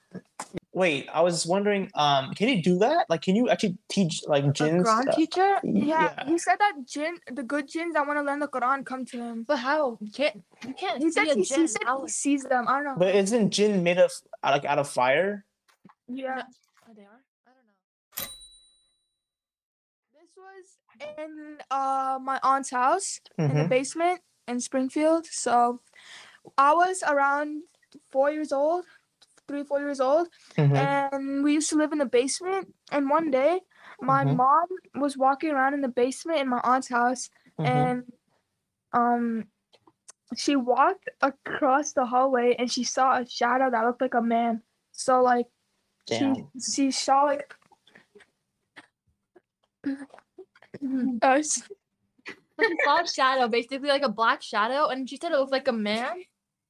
Wait, 0.75 1.07
I 1.13 1.21
was 1.21 1.45
wondering, 1.45 1.89
um, 1.95 2.33
can 2.33 2.49
you 2.49 2.61
do 2.61 2.77
that? 2.79 3.05
Like, 3.09 3.21
can 3.21 3.33
you 3.33 3.49
actually 3.49 3.77
teach 3.87 4.23
like 4.27 4.43
A 4.43 4.51
jinns? 4.51 4.85
Quran 4.85 5.15
teacher? 5.15 5.59
Yeah, 5.63 6.11
Yeah. 6.17 6.25
he 6.27 6.37
said 6.37 6.57
that 6.59 6.73
jinn, 6.85 7.15
the 7.31 7.43
good 7.43 7.69
jinns 7.69 7.93
that 7.93 8.05
want 8.05 8.19
to 8.19 8.23
learn 8.23 8.39
the 8.39 8.49
Quran 8.49 8.85
come 8.85 9.05
to 9.05 9.17
him. 9.17 9.45
But 9.47 9.59
how? 9.59 9.97
You 10.01 10.11
can't 10.11 10.43
you 10.67 10.73
can't 10.73 10.97
He 11.01 11.05
see 11.11 11.11
said 11.11 11.27
a 11.29 11.35
he, 11.35 11.43
jinn. 11.43 11.61
he 11.61 11.67
said 11.67 11.81
How- 11.85 12.01
he 12.03 12.09
sees 12.09 12.43
them. 12.43 12.67
I 12.67 12.73
don't 12.75 12.83
know. 12.83 12.95
But 12.97 13.15
isn't 13.15 13.51
jinn 13.51 13.83
made 13.83 13.99
of 13.99 14.11
like 14.43 14.65
out 14.65 14.77
of 14.79 14.89
fire? 14.89 15.45
yeah. 16.09 16.43
Oh, 16.89 16.93
they 16.93 17.03
are? 17.03 17.23
I 17.47 17.51
don't 17.55 17.67
know. 18.19 18.27
This 20.19 20.31
was 20.35 20.65
in 21.17 21.57
uh 21.71 22.19
my 22.21 22.37
aunt's 22.43 22.69
house 22.71 23.21
in 23.37 23.47
the 23.47 23.63
Mhm. 23.63 23.69
basement 23.69 24.19
in 24.45 24.59
Springfield. 24.59 25.25
So 25.27 25.79
I 26.57 26.73
was 26.73 27.01
around 27.07 27.63
four 28.11 28.29
years 28.29 28.51
old, 28.51 28.83
three, 29.47 29.63
four 29.63 29.79
years 29.79 29.99
old, 29.99 30.29
Mhm. 30.57 30.75
and 30.75 31.43
we 31.43 31.53
used 31.53 31.69
to 31.69 31.75
live 31.75 31.91
in 31.91 31.99
the 31.99 32.05
basement. 32.05 32.73
And 32.91 33.09
one 33.09 33.31
day, 33.31 33.61
my 34.01 34.23
Mhm. 34.23 34.35
mom 34.35 34.67
was 34.95 35.17
walking 35.17 35.51
around 35.51 35.73
in 35.73 35.81
the 35.81 35.87
basement 35.87 36.39
in 36.39 36.47
my 36.49 36.61
aunt's 36.63 36.87
house, 36.89 37.29
Mhm. 37.59 37.65
and 37.65 38.13
um, 38.93 39.47
she 40.35 40.55
walked 40.55 41.09
across 41.21 41.93
the 41.93 42.05
hallway 42.05 42.55
and 42.55 42.71
she 42.71 42.83
saw 42.83 43.19
a 43.19 43.25
shadow 43.25 43.69
that 43.69 43.85
looked 43.85 44.01
like 44.01 44.13
a 44.13 44.21
man. 44.21 44.63
So 44.91 45.21
like 45.21 45.47
Damn. 46.07 46.35
she 46.35 46.61
she 46.73 46.91
saw 46.91 47.23
like 47.23 47.53
uh, 51.21 51.37
s- 51.39 51.69
like 52.57 52.69
a 52.71 52.83
soft 52.83 53.13
shadow, 53.13 53.47
basically 53.47 53.89
like 53.89 54.01
a 54.03 54.09
black 54.09 54.41
shadow, 54.41 54.87
and 54.87 55.09
she 55.09 55.17
said 55.17 55.31
it 55.31 55.37
looked 55.39 55.51
like 55.51 55.67
a 55.67 55.73
man. 55.73 56.23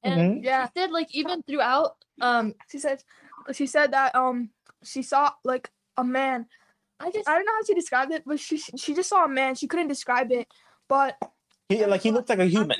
And 0.06 0.44
Yeah. 0.44 0.66
she 0.66 0.80
said 0.80 0.90
like 0.90 1.14
even 1.14 1.42
throughout, 1.42 1.96
um, 2.20 2.54
she 2.70 2.78
said 2.78 3.02
she 3.52 3.66
said 3.66 3.92
that 3.92 4.14
um 4.14 4.50
she 4.84 5.02
saw 5.02 5.32
like 5.44 5.70
a 5.96 6.04
man. 6.04 6.46
I 7.00 7.10
just 7.10 7.28
I 7.28 7.34
don't 7.34 7.44
know 7.44 7.52
how 7.52 7.64
she 7.64 7.74
described 7.74 8.12
it, 8.12 8.22
but 8.26 8.40
she 8.40 8.56
she 8.58 8.94
just 8.94 9.08
saw 9.10 9.24
a 9.24 9.28
man. 9.28 9.54
She 9.54 9.66
couldn't 9.66 9.88
describe 9.88 10.32
it, 10.32 10.48
but 10.88 11.16
He 11.68 11.84
like 11.84 12.02
he 12.02 12.10
looked 12.10 12.28
like 12.28 12.38
a 12.38 12.46
human. 12.46 12.76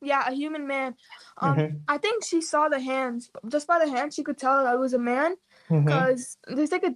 yeah, 0.00 0.28
a 0.28 0.32
human 0.32 0.66
man. 0.66 0.96
Um, 1.38 1.56
Mhm. 1.56 1.80
I 1.88 1.98
think 1.98 2.24
she 2.24 2.40
saw 2.40 2.68
the 2.68 2.80
hands. 2.80 3.30
Just 3.48 3.66
by 3.66 3.78
the 3.84 3.90
hands, 3.90 4.14
she 4.14 4.22
could 4.22 4.38
tell 4.38 4.62
that 4.64 4.74
it 4.74 4.78
was 4.78 4.94
a 4.94 4.98
man 4.98 5.36
because 5.68 6.36
there's 6.46 6.72
like 6.72 6.84
a 6.84 6.94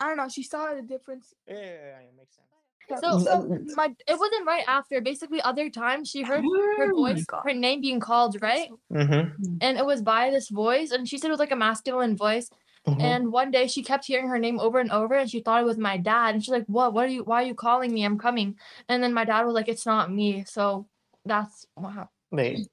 I 0.00 0.08
don't 0.08 0.16
know. 0.18 0.28
She 0.28 0.42
saw 0.42 0.74
the 0.74 0.82
difference. 0.82 1.34
Yeah, 1.46 1.54
yeah, 1.54 1.62
yeah, 1.62 2.00
yeah, 2.02 2.12
makes 2.16 2.36
sense. 2.36 2.48
So 2.88 2.96
Mm, 2.96 3.24
so 3.24 3.30
uh, 3.32 3.58
my 3.74 3.94
it 4.06 4.18
wasn't 4.18 4.46
right 4.46 4.64
after. 4.68 5.00
Basically, 5.00 5.40
other 5.40 5.70
times 5.70 6.10
she 6.10 6.22
heard 6.22 6.44
her 6.44 6.92
Oh 6.92 6.96
voice, 7.04 7.24
God. 7.26 7.42
her 7.44 7.52
name 7.54 7.80
being 7.80 8.00
called, 8.00 8.40
right? 8.42 8.70
Mhm. 8.92 9.58
And 9.60 9.78
it 9.78 9.86
was 9.86 10.02
by 10.02 10.30
this 10.30 10.48
voice, 10.48 10.90
and 10.90 11.08
she 11.08 11.18
said 11.18 11.28
it 11.28 11.30
was 11.32 11.40
like 11.40 11.52
a 11.52 11.56
masculine 11.56 12.16
voice. 12.16 12.50
Mhm. 12.86 13.00
And 13.00 13.32
one 13.32 13.50
day 13.50 13.66
she 13.66 13.82
kept 13.82 14.04
hearing 14.04 14.28
her 14.28 14.38
name 14.38 14.60
over 14.60 14.78
and 14.78 14.90
over, 14.90 15.14
and 15.14 15.30
she 15.30 15.40
thought 15.40 15.62
it 15.62 15.66
was 15.66 15.78
my 15.78 15.96
dad. 15.96 16.34
And 16.34 16.44
she's 16.44 16.52
like, 16.52 16.66
"What? 16.66 16.92
What 16.92 17.06
are 17.06 17.08
you? 17.08 17.24
Why 17.24 17.42
are 17.42 17.46
you 17.46 17.54
calling 17.54 17.92
me? 17.92 18.04
I'm 18.04 18.18
coming." 18.18 18.58
And 18.88 19.02
then 19.02 19.14
my 19.14 19.24
dad 19.24 19.44
was 19.44 19.54
like, 19.54 19.68
"It's 19.68 19.86
not 19.86 20.12
me." 20.12 20.44
So 20.44 20.86
that's 21.24 21.66
what 21.74 21.90
happened. 21.90 22.10
Wait. 22.30 22.68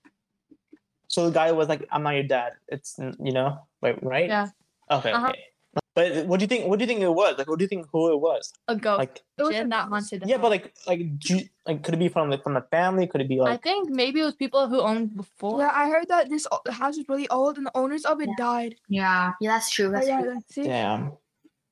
So 1.08 1.28
the 1.28 1.34
guy 1.34 1.52
was 1.52 1.68
like, 1.68 1.88
"I'm 1.92 2.04
not 2.04 2.12
your 2.16 2.24
dad." 2.24 2.54
It's 2.68 2.98
you 3.00 3.32
know, 3.32 3.60
wait, 3.82 4.02
right? 4.04 4.30
Yeah. 4.30 4.50
Okay. 4.90 5.12
Uh-huh. 5.12 5.30
Okay. 5.30 5.44
But 5.94 6.26
what 6.26 6.40
do 6.40 6.44
you 6.44 6.48
think? 6.48 6.68
What 6.68 6.80
do 6.80 6.84
you 6.84 6.88
think 6.88 7.02
it 7.02 7.10
was? 7.14 7.38
Like, 7.38 7.50
what 7.50 7.60
do 7.60 7.64
you 7.66 7.68
think 7.68 7.86
who 7.92 8.14
it 8.14 8.20
was? 8.20 8.54
A 8.70 8.76
ghost. 8.78 9.00
Like, 9.00 9.22
It 9.38 9.44
was 9.44 9.52
Jinn 9.54 9.66
a 9.68 9.70
that 9.70 9.90
haunted. 9.90 10.24
yeah, 10.26 10.36
house. 10.38 10.42
but 10.42 10.50
like, 10.52 10.74
like, 10.88 11.20
do 11.20 11.36
you, 11.38 11.44
like, 11.68 11.84
could 11.84 11.94
it 11.96 11.98
be 11.98 12.08
from 12.08 12.30
like 12.30 12.44
from 12.44 12.54
the 12.54 12.62
family? 12.72 13.08
Could 13.08 13.20
it 13.22 13.28
be 13.28 13.40
like? 13.42 13.52
I 13.54 13.58
think 13.58 13.90
maybe 13.90 14.22
it 14.22 14.24
was 14.24 14.36
people 14.36 14.70
who 14.70 14.80
owned 14.80 15.18
before. 15.18 15.60
Yeah, 15.60 15.72
I 15.74 15.90
heard 15.90 16.08
that 16.08 16.30
this 16.30 16.48
o- 16.52 16.62
house 16.72 16.96
was 16.98 17.10
really 17.10 17.28
old 17.28 17.58
and 17.58 17.66
the 17.66 17.76
owners 17.76 18.06
of 18.06 18.22
it 18.22 18.30
Yeah. 18.30 18.36
died. 18.38 18.76
Yeah. 18.88 19.34
Yeah, 19.42 19.52
that's 19.52 19.70
true. 19.70 19.92
Oh, 19.94 20.02
yeah, 20.02 20.22
true. 20.22 20.34
that- 20.56 20.64
Damn. 20.64 21.12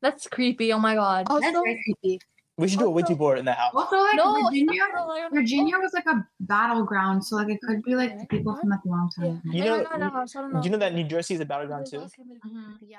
That's 0.02 0.28
creepy. 0.28 0.74
Oh 0.74 0.80
my 0.80 0.96
god. 0.96 1.28
That's 1.28 1.46
Also, 1.46 1.64
very 1.64 1.80
creepy. 1.86 2.20
We 2.58 2.68
should 2.68 2.80
do 2.80 2.88
a 2.88 2.90
Ouija 2.90 3.16
board 3.16 3.40
in 3.40 3.46
the 3.46 3.54
house. 3.54 3.72
Also, 3.74 3.96
like 3.96 4.16
No, 4.18 4.34
Virginia, 4.50 4.82
no, 4.94 5.08
no, 5.08 5.08
no, 5.16 5.22
no. 5.24 5.30
Virginia 5.32 5.78
was 5.80 5.94
like 5.94 6.06
a 6.08 6.28
battleground, 6.42 7.24
so 7.24 7.38
like 7.38 7.48
it 7.48 7.62
could 7.62 7.82
be 7.84 7.96
like 7.96 8.20
the 8.20 8.26
people 8.28 8.54
from 8.58 8.68
like 8.68 8.84
a 8.86 8.90
long 8.90 9.10
time. 9.18 9.42
You 9.46 9.64
I 9.64 9.66
know, 9.66 9.84
don't 9.84 10.00
know 10.00 10.06
I 10.08 10.26
don't 10.26 10.54
know. 10.54 10.60
do 10.62 10.66
you 10.68 10.72
know 10.72 10.78
that 10.78 10.94
New 10.94 11.06
Jersey 11.06 11.36
is 11.36 11.40
a 11.40 11.46
battleground 11.46 11.88
too? 11.90 12.00
Mm-hmm. 12.00 12.84
Yeah. 12.86 12.98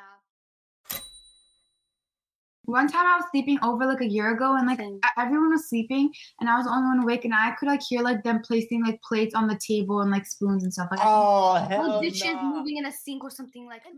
One 2.70 2.88
time 2.88 3.06
I 3.06 3.16
was 3.16 3.24
sleeping 3.30 3.58
over 3.62 3.86
like 3.86 4.00
a 4.00 4.08
year 4.08 4.34
ago, 4.34 4.56
and 4.56 4.66
like 4.66 4.78
Same. 4.78 5.00
everyone 5.18 5.50
was 5.50 5.68
sleeping, 5.68 6.12
and 6.40 6.48
I 6.48 6.56
was 6.56 6.66
the 6.66 6.72
only 6.72 6.86
one 6.88 7.00
awake, 7.02 7.24
and 7.24 7.34
I 7.34 7.52
could 7.58 7.66
like 7.66 7.82
hear 7.82 8.02
like 8.02 8.22
them 8.22 8.40
placing 8.42 8.84
like 8.84 9.00
plates 9.02 9.34
on 9.34 9.48
the 9.48 9.58
table 9.58 10.00
and 10.02 10.10
like 10.10 10.26
spoons 10.26 10.62
and 10.64 10.72
stuff. 10.72 10.88
Like, 10.90 11.00
I 11.00 11.04
think- 11.04 11.14
Oh 11.14 11.52
Like 11.54 11.68
hell 11.68 12.00
dishes 12.00 12.34
nah. 12.34 12.42
moving 12.42 12.76
in 12.76 12.86
a 12.86 12.92
sink 12.92 13.24
or 13.24 13.30
something 13.30 13.66
like. 13.66 13.82
So 13.84 13.90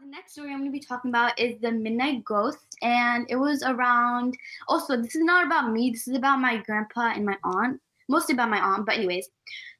the 0.00 0.06
next 0.06 0.32
story 0.32 0.50
I'm 0.50 0.58
going 0.58 0.70
to 0.70 0.72
be 0.72 0.80
talking 0.80 1.10
about 1.10 1.38
is 1.38 1.60
the 1.60 1.70
Midnight 1.72 2.24
Ghost, 2.24 2.58
and 2.82 3.26
it 3.28 3.36
was 3.36 3.62
around. 3.62 4.36
Also, 4.68 4.96
this 5.00 5.14
is 5.14 5.22
not 5.22 5.46
about 5.46 5.72
me. 5.72 5.90
This 5.90 6.08
is 6.08 6.16
about 6.16 6.40
my 6.40 6.56
grandpa 6.58 7.12
and 7.14 7.24
my 7.24 7.36
aunt. 7.44 7.80
Mostly 8.08 8.34
by 8.34 8.46
my 8.46 8.60
aunt, 8.60 8.86
but 8.86 8.96
anyways. 8.96 9.28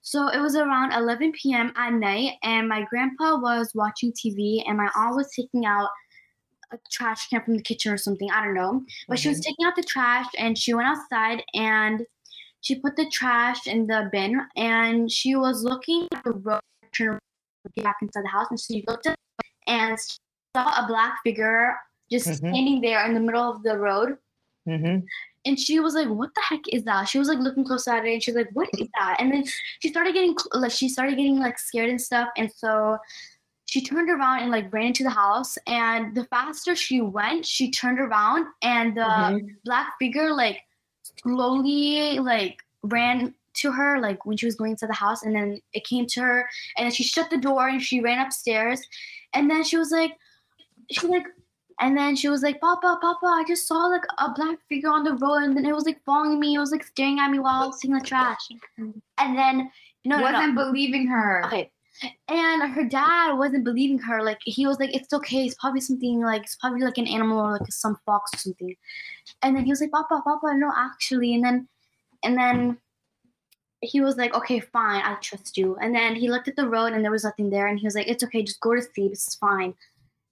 So 0.01 0.29
it 0.29 0.39
was 0.39 0.55
around 0.55 0.93
11 0.93 1.33
p.m. 1.33 1.73
at 1.77 1.93
night, 1.95 2.35
and 2.43 2.69
my 2.69 2.83
grandpa 2.91 3.37
was 3.39 3.73
watching 3.75 4.13
TV, 4.13 4.63
and 4.67 4.77
my 4.77 4.89
aunt 4.95 5.17
was 5.17 5.31
taking 5.35 5.65
out 5.65 5.89
a 6.73 6.79
trash 6.91 7.29
can 7.29 7.43
from 7.43 7.57
the 7.57 7.63
kitchen 7.63 7.93
or 7.93 7.97
something. 7.97 8.31
I 8.31 8.45
don't 8.45 8.55
know, 8.55 8.83
but 9.09 9.19
she 9.19 9.29
was 9.29 9.41
taking 9.41 9.65
out 9.67 9.77
the 9.77 9.83
trash, 9.83 10.27
and 10.39 10.57
she 10.59 10.75
went 10.75 10.89
outside 10.89 11.43
and 11.55 12.03
she 12.61 12.77
put 12.77 12.97
the 12.97 13.09
trash 13.11 13.67
in 13.67 13.87
the 13.87 14.09
bin, 14.11 14.41
and 14.57 15.11
she 15.11 15.37
was 15.37 15.65
looking 15.65 16.09
at 16.13 16.25
the 16.25 16.33
road, 16.33 16.61
around, 17.01 17.21
get 17.75 17.85
back 17.85 17.97
inside 18.03 18.25
the 18.25 18.29
house, 18.29 18.47
and 18.51 18.61
she 18.61 18.85
looked 18.89 19.07
at 19.07 19.17
and 19.67 19.99
saw 20.57 20.85
a 20.85 20.87
black 20.87 21.17
figure 21.23 21.77
just 22.11 22.29
Mhm. 22.29 22.37
standing 22.37 22.81
there 22.81 23.05
in 23.07 23.15
the 23.15 23.21
middle 23.21 23.51
of 23.51 23.63
the 23.63 23.79
road. 23.79 24.19
Mm-hmm. 24.69 25.07
And 25.47 25.59
she 25.59 25.79
was 25.81 25.95
like, 25.95 26.09
"What 26.09 26.35
the 26.35 26.43
heck 26.49 26.63
is 26.73 26.85
that?" 26.85 27.09
She 27.09 27.19
was 27.19 27.29
like 27.29 27.39
looking 27.39 27.65
close 27.65 27.87
at 27.87 28.05
it, 28.05 28.13
and 28.13 28.23
she's 28.23 28.35
like, 28.35 28.51
"What 28.53 28.69
is 28.79 28.89
that?" 28.99 29.17
And 29.21 29.33
then 29.33 29.45
she 29.81 29.89
started 29.89 30.15
getting 30.15 30.37
like 30.53 30.71
she 30.73 30.89
started 30.89 31.17
getting 31.17 31.39
like 31.39 31.59
scared 31.59 31.91
and 31.91 32.01
stuff, 32.01 32.29
and 32.37 32.51
so 32.53 32.99
she 33.67 33.83
turned 33.83 34.11
around 34.11 34.41
and 34.41 34.51
like 34.51 34.73
ran 34.73 34.87
into 34.87 35.05
the 35.05 35.11
house. 35.11 35.57
And 35.67 36.15
the 36.15 36.25
faster 36.27 36.75
she 36.77 37.01
went, 37.01 37.45
she 37.47 37.71
turned 37.71 37.99
around, 38.01 38.47
and 38.63 38.97
the 38.97 39.03
Mhm. 39.03 39.49
black 39.65 39.95
figure 39.99 40.33
like 40.33 40.61
slowly 41.23 42.19
like 42.19 42.59
ran 42.83 43.35
to 43.55 43.71
her 43.71 44.01
like 44.01 44.27
when 44.27 44.37
she 44.37 44.47
was 44.47 44.57
going 44.57 44.73
into 44.73 44.87
the 44.87 44.95
house, 44.95 45.23
and 45.25 45.35
then 45.35 45.61
it 45.73 45.85
came 45.85 46.07
to 46.07 46.21
her, 46.21 46.49
and 46.77 46.85
then 46.87 46.93
she 46.93 47.05
shut 47.05 47.31
the 47.31 47.37
door 47.39 47.69
and 47.69 47.83
she 47.83 48.01
ran 48.01 48.19
upstairs, 48.25 48.81
and 49.35 49.51
then 49.51 49.63
she 49.63 49.77
was 49.77 49.91
like, 49.91 50.13
she 50.91 51.07
was 51.07 51.11
like 51.11 51.27
and 51.81 51.97
then 51.97 52.15
she 52.17 52.29
was 52.29 52.43
like, 52.43 52.61
Papa, 52.61 52.99
Papa, 53.01 53.27
I 53.27 53.45
just 53.47 53.67
saw 53.67 53.87
like 53.87 54.05
a 54.19 54.33
black 54.33 54.59
figure 54.69 54.91
on 54.91 55.05
the 55.05 55.15
road 55.15 55.43
and 55.43 55.57
then 55.57 55.67
it 55.67 55.75
was 55.75 55.85
like 55.85 56.01
following 56.05 56.39
me. 56.39 56.55
It 56.55 56.59
was 56.59 56.71
like 56.71 56.85
staring 56.85 57.19
at 57.19 57.31
me 57.31 57.39
while 57.39 57.63
I 57.63 57.67
was 57.67 57.81
taking 57.81 57.97
the 57.97 58.05
trash. 58.05 58.39
And 58.79 59.39
then, 59.39 59.71
no, 60.05 60.19
no, 60.19 60.23
wasn't 60.23 60.55
no. 60.55 60.65
believing 60.67 61.07
her. 61.09 61.45
Okay. 61.47 61.71
And 62.29 62.73
her 62.73 62.85
dad 62.85 63.35
wasn't 63.35 63.65
believing 63.65 63.99
her. 64.01 64.23
Like, 64.23 64.39
he 64.45 64.67
was 64.67 64.79
like, 64.79 64.95
it's 64.95 65.13
okay. 65.13 65.47
It's 65.47 65.55
probably 65.55 65.81
something 65.81 66.21
like, 66.21 66.43
it's 66.43 66.57
probably 66.57 66.81
like 66.81 66.99
an 66.99 67.07
animal 67.07 67.41
or 67.41 67.53
like 67.53 67.71
some 67.71 67.97
fox 68.05 68.35
or 68.35 68.39
something. 68.39 68.75
And 69.43 69.57
then 69.57 69.65
he 69.65 69.71
was 69.71 69.81
like, 69.81 69.91
Papa, 69.93 70.23
Papa, 70.25 70.55
no, 70.57 70.73
actually. 70.77 71.35
And 71.35 71.45
then, 71.45 71.69
and 72.25 72.37
then 72.37 72.79
he 73.81 74.01
was 74.01 74.17
like, 74.17 74.35
okay, 74.35 74.61
fine, 74.61 75.03
I 75.05 75.15
trust 75.21 75.57
you. 75.57 75.77
And 75.81 75.95
then 75.95 76.17
he 76.17 76.31
looked 76.31 76.49
at 76.49 76.57
the 76.57 76.69
road 76.69 76.93
and 76.93 77.05
there 77.05 77.13
was 77.13 77.25
nothing 77.25 77.51
there. 77.51 77.67
And 77.67 77.79
he 77.79 77.87
was 77.87 77.95
like, 77.95 78.09
it's 78.09 78.25
okay, 78.25 78.43
just 78.43 78.61
go 78.61 78.75
to 78.75 78.83
sleep. 78.83 79.13
It's 79.13 79.35
fine. 79.37 79.75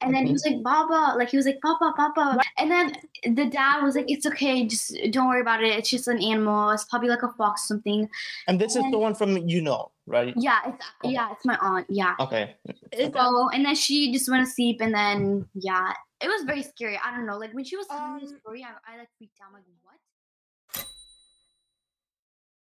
And 0.03 0.15
then 0.15 0.27
he 0.27 0.33
was 0.33 0.45
like, 0.45 0.63
Baba, 0.63 1.17
like 1.17 1.31
he 1.31 1.37
was 1.37 1.47
like, 1.47 1.61
Papa, 1.61 1.93
Papa. 1.97 2.39
And 2.59 2.71
then 2.71 2.93
the 3.25 3.47
dad 3.47 3.83
was 3.83 3.95
like, 3.97 4.07
it's 4.09 4.27
okay, 4.27 4.67
just 4.67 4.97
don't 5.11 5.29
worry 5.29 5.41
about 5.41 5.63
it. 5.63 5.77
It's 5.79 5.91
just 5.91 6.09
an 6.09 6.21
animal. 6.23 6.71
It's 6.71 6.85
probably 6.85 7.09
like 7.09 7.23
a 7.23 7.33
fox 7.39 7.63
or 7.65 7.67
something. 7.75 8.09
And 8.49 8.61
this 8.61 8.73
is 8.77 8.83
And- 8.85 8.93
the 8.93 8.99
one 8.99 9.15
from 9.15 9.37
you 9.49 9.63
know, 9.63 9.91
right? 10.07 10.35
Yeah, 10.37 10.59
it's 10.67 10.87
yeah, 11.05 11.31
it's 11.33 11.45
my 11.45 11.57
aunt. 11.61 11.87
Yeah. 11.89 12.15
Okay. 12.21 12.57
Is 12.93 13.13
So 13.15 13.49
and 13.51 13.65
then 13.65 13.75
she 13.75 14.13
just 14.13 14.29
went 14.31 14.45
to 14.47 14.51
sleep 14.53 14.81
and 14.81 14.93
then 14.95 15.47
yeah, 15.55 15.93
it 16.21 16.29
was 16.29 16.43
very 16.45 16.63
scary. 16.63 16.99
I 17.05 17.11
don't 17.15 17.27
know, 17.27 17.39
like 17.39 17.53
when 17.55 17.65
she 17.65 17.77
was 17.77 17.87
telling 17.87 18.17
me 18.17 18.21
the 18.27 18.33
Um, 18.35 18.39
story, 18.41 18.65
I, 18.65 18.93
I 18.95 18.99
like 18.99 19.09
freaked 19.19 19.39
out. 19.41 19.49
I'm 19.49 19.55
like, 19.55 19.65
what? 19.83 20.87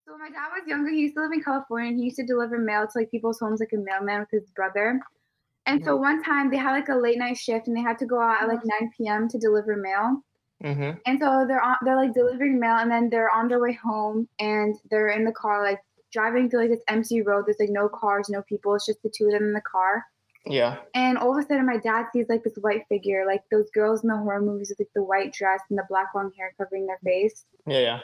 So 0.05 0.13
when 0.13 0.21
my 0.21 0.29
dad 0.29 0.47
was 0.57 0.65
younger, 0.67 0.89
he 0.89 1.01
used 1.01 1.15
to 1.15 1.21
live 1.21 1.31
in 1.33 1.43
California 1.43 1.89
and 1.89 1.97
he 1.99 2.05
used 2.05 2.15
to 2.17 2.25
deliver 2.25 2.57
mail 2.57 2.87
to 2.87 2.97
like 2.97 3.11
people's 3.11 3.39
homes 3.39 3.59
like 3.59 3.73
a 3.73 3.77
mailman 3.77 4.21
with 4.21 4.31
his 4.31 4.49
brother. 4.51 5.01
And 5.67 5.83
so 5.83 5.97
one 5.97 6.23
time 6.23 6.49
they 6.49 6.57
had 6.57 6.71
like 6.71 6.87
a 6.87 6.95
late 6.95 7.17
night 7.17 7.37
shift 7.37 7.67
and 7.67 7.75
they 7.75 7.81
had 7.81 7.99
to 7.99 8.05
go 8.05 8.21
out 8.21 8.41
at 8.41 8.47
like 8.47 8.61
9 8.63 8.91
p.m. 8.97 9.27
to 9.27 9.37
deliver 9.37 9.75
mail. 9.75 10.23
Mm-hmm. 10.63 10.97
And 11.05 11.19
so 11.19 11.45
they're 11.47 11.61
on 11.61 11.75
they're 11.83 11.97
like 11.97 12.13
delivering 12.13 12.59
mail 12.59 12.77
and 12.77 12.89
then 12.89 13.09
they're 13.09 13.29
on 13.29 13.47
their 13.47 13.59
way 13.59 13.73
home 13.73 14.27
and 14.39 14.75
they're 14.89 15.09
in 15.09 15.23
the 15.23 15.31
car 15.31 15.61
like 15.63 15.79
driving 16.11 16.49
through 16.49 16.61
like 16.61 16.69
this 16.69 16.79
empty 16.87 17.21
road. 17.21 17.45
There's 17.45 17.59
like 17.59 17.69
no 17.69 17.89
cars, 17.89 18.29
no 18.29 18.41
people. 18.43 18.73
It's 18.75 18.85
just 18.85 19.03
the 19.03 19.11
two 19.15 19.25
of 19.25 19.33
them 19.33 19.43
in 19.43 19.53
the 19.53 19.61
car. 19.61 20.03
Yeah. 20.45 20.77
And 20.95 21.17
all 21.17 21.37
of 21.37 21.43
a 21.43 21.47
sudden 21.47 21.65
my 21.65 21.77
dad 21.77 22.05
sees 22.13 22.27
like 22.29 22.43
this 22.43 22.57
white 22.61 22.83
figure, 22.87 23.25
like 23.27 23.41
those 23.51 23.69
girls 23.71 24.03
in 24.03 24.09
the 24.09 24.17
horror 24.17 24.41
movies 24.41 24.69
with 24.69 24.79
like 24.79 24.93
the 24.95 25.03
white 25.03 25.33
dress 25.33 25.59
and 25.69 25.77
the 25.77 25.83
black 25.89 26.07
long 26.15 26.31
hair 26.37 26.53
covering 26.57 26.87
their 26.87 26.99
face. 27.03 27.45
Yeah. 27.65 27.79
Yeah. 27.79 27.99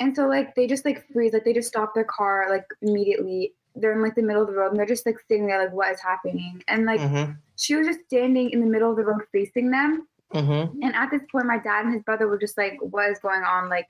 And 0.00 0.14
so 0.14 0.28
like 0.28 0.54
they 0.54 0.68
just 0.68 0.84
like 0.84 1.04
freeze, 1.12 1.32
like 1.32 1.44
they 1.44 1.52
just 1.52 1.68
stop 1.68 1.94
their 1.94 2.04
car 2.04 2.46
like 2.48 2.64
immediately. 2.80 3.54
They're 3.80 3.92
in 3.92 4.02
like 4.02 4.14
the 4.14 4.22
middle 4.22 4.42
of 4.42 4.48
the 4.48 4.54
road 4.54 4.70
and 4.70 4.78
they're 4.78 4.86
just 4.86 5.06
like 5.06 5.18
sitting 5.28 5.46
there 5.46 5.62
like 5.62 5.72
what 5.72 5.92
is 5.92 6.00
happening? 6.00 6.62
And 6.68 6.84
like 6.86 7.00
Mm-hmm. 7.00 7.32
she 7.56 7.74
was 7.76 7.86
just 7.86 8.00
standing 8.06 8.50
in 8.50 8.60
the 8.60 8.66
middle 8.66 8.90
of 8.90 8.96
the 8.96 9.04
road 9.04 9.22
facing 9.32 9.70
them. 9.70 10.06
Mm-hmm. 10.34 10.82
And 10.82 10.94
at 10.94 11.10
this 11.10 11.22
point 11.32 11.46
my 11.46 11.58
dad 11.58 11.84
and 11.84 11.94
his 11.94 12.02
brother 12.02 12.26
were 12.28 12.38
just 12.38 12.56
like, 12.58 12.76
what 12.80 13.10
is 13.10 13.18
going 13.18 13.42
on? 13.42 13.68
Like 13.68 13.88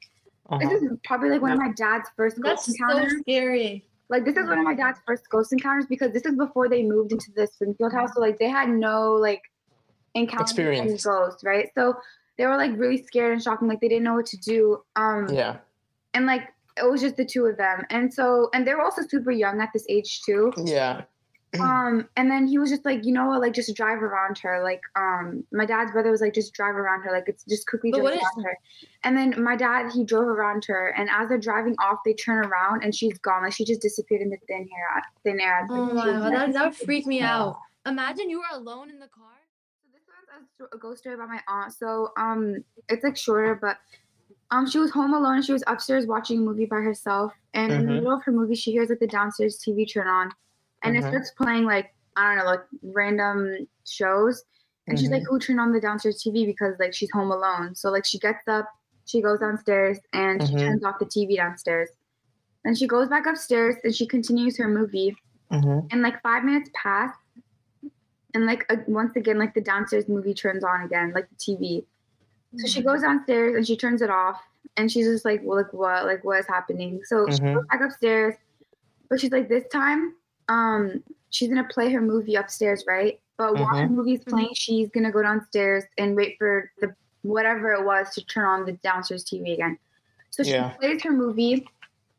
Uh-huh. 0.50 0.68
this 0.68 0.82
is 0.82 0.90
probably 1.04 1.30
like 1.30 1.42
one 1.42 1.52
of 1.52 1.58
my 1.58 1.72
dad's 1.72 2.08
first 2.16 2.36
That's 2.42 2.66
ghost 2.66 2.78
so 2.78 2.84
encounters. 2.88 3.20
scary. 3.20 3.84
Like 4.08 4.24
this 4.24 4.36
is 4.36 4.46
one 4.48 4.58
of 4.58 4.64
my 4.64 4.74
dad's 4.74 4.98
first 5.06 5.28
ghost 5.28 5.52
encounters 5.52 5.84
because 5.86 6.12
this 6.12 6.24
is 6.24 6.34
before 6.36 6.68
they 6.68 6.82
moved 6.82 7.12
into 7.12 7.30
the 7.36 7.46
Springfield 7.46 7.92
house. 7.92 8.10
So 8.14 8.20
like 8.20 8.38
they 8.38 8.48
had 8.48 8.68
no 8.70 9.12
like 9.14 9.42
encounters 10.14 10.56
with 10.56 10.66
Experience. 10.66 11.04
ghosts, 11.04 11.44
right? 11.44 11.68
So 11.74 11.94
they 12.38 12.46
were 12.46 12.56
like 12.56 12.72
really 12.76 13.02
scared 13.02 13.32
and 13.32 13.42
shocked 13.42 13.60
and 13.62 13.68
like 13.68 13.80
they 13.80 13.88
didn't 13.88 14.04
know 14.04 14.14
what 14.14 14.26
to 14.26 14.38
do. 14.38 14.82
Um 14.96 15.28
Yeah. 15.30 15.56
and 16.14 16.24
like 16.26 16.44
it 16.78 16.88
was 16.90 17.00
just 17.00 17.16
the 17.16 17.24
two 17.24 17.44
of 17.46 17.56
them 17.56 17.82
and 17.90 18.12
so 18.12 18.48
and 18.54 18.66
they 18.66 18.74
were 18.74 18.82
also 18.82 19.02
super 19.08 19.30
young 19.30 19.60
at 19.60 19.70
this 19.72 19.84
age 19.88 20.22
too 20.24 20.52
Yeah. 20.56 21.02
um 21.60 22.06
and 22.16 22.30
then 22.30 22.46
he 22.46 22.58
was 22.58 22.68
just 22.68 22.84
like 22.84 23.04
you 23.06 23.12
know 23.12 23.26
what 23.28 23.40
like 23.40 23.54
just 23.54 23.74
drive 23.74 24.02
around 24.02 24.36
her 24.38 24.62
like 24.62 24.82
um 24.96 25.42
my 25.50 25.64
dad's 25.64 25.90
brother 25.92 26.10
was 26.10 26.20
like 26.20 26.34
just 26.34 26.52
drive 26.52 26.74
around 26.76 27.00
her 27.02 27.10
like 27.10 27.24
it's 27.26 27.42
just 27.44 27.66
quickly 27.66 27.90
But 27.90 27.98
drive 28.00 28.04
what 28.04 28.14
is- 28.14 28.20
around 28.36 28.44
her 28.44 28.58
and 29.04 29.16
then 29.16 29.42
my 29.42 29.56
dad 29.56 29.90
he 29.90 30.04
drove 30.04 30.28
around 30.28 30.64
her 30.66 30.88
and 30.96 31.08
as 31.10 31.28
they're 31.30 31.38
driving 31.38 31.74
off 31.82 32.00
they 32.04 32.12
turn 32.12 32.44
around 32.44 32.84
and 32.84 32.94
she's 32.94 33.16
gone 33.18 33.42
like 33.44 33.54
she 33.54 33.64
just 33.64 33.80
disappeared 33.80 34.20
into 34.20 34.36
thin 34.46 34.68
air 34.78 35.02
thin 35.24 35.40
air 35.40 35.66
Oh 35.70 35.74
Like, 35.74 35.94
my 35.94 36.04
god, 36.20 36.32
that, 36.34 36.52
that 36.52 36.64
would 36.66 36.74
freak 36.76 37.06
me 37.06 37.20
Yeah. 37.20 37.34
out. 37.38 37.56
Imagine 37.86 38.28
you 38.28 38.38
were 38.40 38.52
alone 38.58 38.90
in 38.90 38.98
the 38.98 39.08
car. 39.08 39.32
So 39.82 39.88
this 39.90 40.02
one's 40.06 40.44
a 40.44 40.54
sto- 40.54 40.76
a 40.76 40.78
ghost 40.78 41.00
story 41.00 41.14
about 41.14 41.28
my 41.30 41.40
aunt. 41.48 41.72
So 41.72 42.10
um, 42.18 42.62
it's 42.90 43.02
like 43.02 43.16
shorter, 43.16 43.54
but 43.54 43.78
um, 44.50 44.68
she 44.68 44.78
was 44.78 44.90
home 44.90 45.14
alone. 45.14 45.42
She 45.42 45.52
was 45.52 45.62
upstairs 45.66 46.06
watching 46.06 46.38
a 46.38 46.42
movie 46.42 46.66
by 46.66 46.76
herself, 46.80 47.32
and 47.54 47.72
in 47.72 47.84
the 47.84 47.92
Mhm. 47.92 47.94
middle 47.96 48.12
of 48.12 48.22
her 48.24 48.32
movie, 48.32 48.54
she 48.54 48.72
hears 48.72 48.88
like 48.88 48.98
the 48.98 49.06
downstairs 49.06 49.58
TV 49.58 49.84
turn 49.86 50.06
on, 50.06 50.32
and 50.82 50.96
it 50.96 51.04
Mhm. 51.04 51.08
starts 51.08 51.30
playing 51.32 51.64
like 51.64 51.94
I 52.16 52.34
don't 52.34 52.44
know, 52.44 52.50
like 52.50 52.64
random 52.82 53.68
shows. 53.86 54.42
And 54.88 54.98
she's 54.98 55.10
like, 55.10 55.22
"Who 55.28 55.38
turned 55.38 55.60
on 55.60 55.70
the 55.70 55.80
downstairs 55.80 56.20
TV?" 56.20 56.44
Because 56.46 56.76
like 56.80 56.92
she's 56.92 57.10
home 57.12 57.30
alone. 57.30 57.76
So 57.76 57.90
like 57.90 58.04
she 58.04 58.18
gets 58.18 58.48
up, 58.48 58.68
she 59.04 59.22
goes 59.22 59.38
downstairs, 59.38 60.00
and 60.12 60.42
she 60.42 60.54
Mhm. 60.54 60.58
turns 60.58 60.84
off 60.84 60.98
the 60.98 61.04
TV 61.06 61.36
downstairs. 61.36 61.90
Then 62.64 62.74
she 62.74 62.88
goes 62.88 63.08
back 63.08 63.26
upstairs 63.26 63.76
and 63.84 63.94
she 63.94 64.06
continues 64.06 64.56
her 64.58 64.66
movie 64.68 65.16
Mm-hmm. 65.52 65.86
and 65.92 66.02
like 66.02 66.20
five 66.22 66.42
minutes 66.44 66.70
pass 66.74 67.14
and 68.34 68.44
like 68.46 68.66
uh, 68.70 68.76
once 68.86 69.14
again 69.16 69.38
like 69.38 69.54
the 69.54 69.60
downstairs 69.60 70.08
movie 70.08 70.34
turns 70.34 70.62
on 70.62 70.82
again 70.82 71.12
like 71.14 71.26
the 71.30 71.36
tv 71.36 71.86
so 72.56 72.66
she 72.66 72.82
goes 72.82 73.02
downstairs 73.02 73.54
and 73.56 73.66
she 73.66 73.76
turns 73.76 74.00
it 74.02 74.10
off 74.10 74.40
and 74.76 74.90
she's 74.90 75.06
just 75.06 75.24
like 75.24 75.40
well 75.44 75.58
like 75.58 75.72
what 75.72 76.04
like 76.06 76.24
what 76.24 76.38
is 76.40 76.46
happening 76.46 77.00
so 77.04 77.26
she 77.28 77.38
Mhm. 77.38 77.54
goes 77.54 77.66
back 77.66 77.80
upstairs 77.82 78.34
but 79.08 79.20
she's 79.20 79.30
like 79.32 79.48
this 79.48 79.64
time 79.72 80.14
um 80.48 81.02
she's 81.30 81.48
gonna 81.48 81.68
play 81.68 81.90
her 81.92 82.00
movie 82.00 82.36
upstairs 82.36 82.84
right 82.86 83.20
but 83.36 83.54
while 83.54 83.66
Mm-hmm. 83.74 83.88
the 83.94 84.02
movie's 84.02 84.24
playing 84.24 84.50
she's 84.54 84.88
gonna 84.90 85.12
go 85.12 85.22
downstairs 85.22 85.84
and 85.98 86.16
wait 86.16 86.36
for 86.38 86.70
the 86.80 86.94
whatever 87.22 87.72
it 87.72 87.84
was 87.84 88.10
to 88.14 88.24
turn 88.24 88.44
on 88.46 88.64
the 88.64 88.72
downstairs 88.72 89.24
tv 89.24 89.54
again 89.54 89.78
so 90.30 90.42
she 90.42 90.52
Yeah. 90.52 90.70
plays 90.70 91.02
her 91.02 91.12
movie 91.12 91.68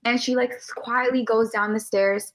and 0.05 0.21
she 0.21 0.35
like 0.35 0.53
quietly 0.75 1.23
goes 1.23 1.49
down 1.49 1.73
the 1.73 1.79
stairs 1.79 2.33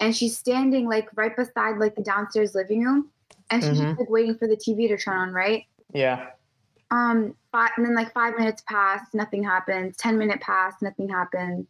and 0.00 0.14
she's 0.16 0.36
standing 0.38 0.88
like 0.88 1.08
right 1.16 1.36
beside 1.36 1.78
like 1.78 1.94
the 1.94 2.02
downstairs 2.02 2.54
living 2.54 2.82
room 2.84 3.10
and 3.50 3.62
she's 3.62 3.78
Mhm. 3.78 3.88
just 3.88 4.00
like 4.00 4.10
waiting 4.10 4.34
for 4.36 4.48
the 4.48 4.56
TV 4.56 4.88
to 4.88 4.96
turn 4.96 5.16
on, 5.18 5.32
right? 5.32 5.64
Yeah. 5.92 6.30
Um 6.90 7.34
five, 7.52 7.70
and 7.76 7.86
then 7.86 7.94
like 7.94 8.12
five 8.12 8.36
minutes 8.38 8.62
pass, 8.68 9.00
nothing 9.14 9.42
happens. 9.42 9.96
Ten 9.96 10.18
minute 10.18 10.40
pass, 10.40 10.74
nothing 10.82 11.08
happens. 11.08 11.66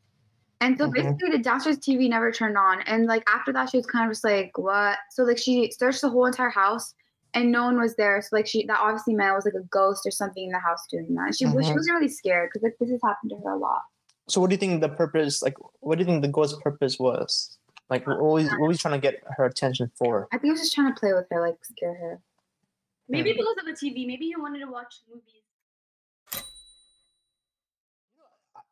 And 0.60 0.78
so 0.78 0.88
Mhm. 0.88 0.92
basically 0.94 1.30
the 1.30 1.38
downstairs 1.38 1.78
TV 1.78 2.08
never 2.08 2.32
turned 2.32 2.56
on. 2.56 2.80
And 2.82 3.06
like 3.06 3.22
after 3.28 3.52
that 3.52 3.70
she 3.70 3.76
was 3.76 3.86
kind 3.86 4.06
of 4.06 4.12
just 4.12 4.24
like, 4.24 4.56
what? 4.56 4.98
So 5.10 5.24
like 5.24 5.38
she 5.38 5.70
searched 5.70 6.00
the 6.00 6.08
whole 6.08 6.26
entire 6.26 6.48
house 6.48 6.94
and 7.34 7.50
no 7.50 7.64
one 7.64 7.78
was 7.78 7.96
there. 7.96 8.22
So 8.22 8.28
like 8.32 8.46
she 8.46 8.64
that 8.66 8.78
obviously 8.80 9.14
meant 9.14 9.32
it 9.32 9.34
was 9.34 9.44
like 9.44 9.54
a 9.54 9.66
ghost 9.68 10.06
or 10.06 10.10
something 10.10 10.44
in 10.44 10.52
the 10.52 10.58
house 10.58 10.86
doing 10.90 11.14
that. 11.14 11.26
And 11.26 11.36
she 11.36 11.46
was 11.46 11.66
she 11.66 11.72
was 11.74 11.88
really 11.90 12.08
scared 12.08 12.50
because 12.50 12.62
like 12.62 12.76
this 12.78 12.90
has 12.90 13.00
happened 13.02 13.30
to 13.30 13.36
her 13.44 13.50
a 13.50 13.58
lot. 13.58 13.82
So 14.26 14.40
what 14.40 14.48
do 14.48 14.54
you 14.54 14.58
think 14.58 14.80
the 14.80 14.88
purpose, 14.88 15.42
like, 15.42 15.56
what 15.80 15.98
do 15.98 16.00
you 16.02 16.06
think 16.06 16.22
the 16.22 16.28
ghost's 16.28 16.58
purpose 16.62 16.98
was? 16.98 17.58
Like, 17.90 18.06
what 18.06 18.18
was, 18.22 18.48
what 18.52 18.68
was 18.68 18.80
trying 18.80 18.98
to 18.98 18.98
get 18.98 19.22
her 19.36 19.44
attention 19.44 19.90
for? 19.96 20.28
I 20.32 20.38
think 20.38 20.52
I 20.52 20.52
was 20.52 20.60
just 20.62 20.74
trying 20.74 20.94
to 20.94 20.98
play 20.98 21.12
with 21.12 21.26
her, 21.30 21.42
like 21.42 21.62
scare 21.62 21.94
her. 21.94 22.20
Maybe 23.08 23.32
because 23.32 23.56
of 23.58 23.66
the 23.66 23.72
TV. 23.72 24.06
Maybe 24.06 24.26
he 24.26 24.36
wanted 24.36 24.60
to 24.60 24.66
watch 24.70 24.94
movies. 25.08 25.42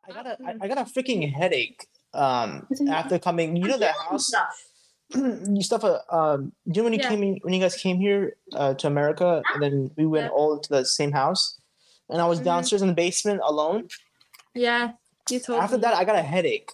I 0.08 0.12
got 0.12 0.26
a 0.26 0.36
I, 0.60 0.68
got 0.68 0.78
a 0.78 0.84
freaking 0.90 1.32
headache 1.32 1.86
um 2.12 2.66
after 2.88 3.18
coming. 3.18 3.56
You 3.56 3.68
know 3.68 3.78
that 3.78 3.94
house. 3.96 4.26
stuff. 4.28 4.64
you 5.14 5.62
stuff. 5.62 5.84
Uh, 5.84 6.00
um, 6.10 6.52
you 6.64 6.74
know 6.80 6.84
when 6.84 6.92
you 6.92 6.98
Yeah. 7.00 7.08
came 7.08 7.22
in, 7.22 7.38
when 7.42 7.54
you 7.54 7.60
guys 7.60 7.76
came 7.76 7.98
here 7.98 8.36
uh, 8.54 8.74
to 8.74 8.86
America, 8.86 9.42
and 9.52 9.62
then 9.62 9.90
we 9.96 10.06
went 10.06 10.26
Yeah. 10.26 10.30
all 10.30 10.58
to 10.58 10.68
the 10.68 10.84
same 10.84 11.12
house, 11.12 11.58
and 12.08 12.20
I 12.20 12.26
was 12.26 12.40
Mhm. 12.40 12.44
downstairs 12.44 12.82
in 12.82 12.88
the 12.88 12.94
basement 12.94 13.40
alone. 13.44 13.88
Yeah, 14.54 14.92
you 15.30 15.38
told 15.40 15.60
After 15.62 15.76
me. 15.76 15.82
that, 15.82 15.94
I 15.94 16.04
got 16.04 16.16
a 16.16 16.22
headache. 16.22 16.70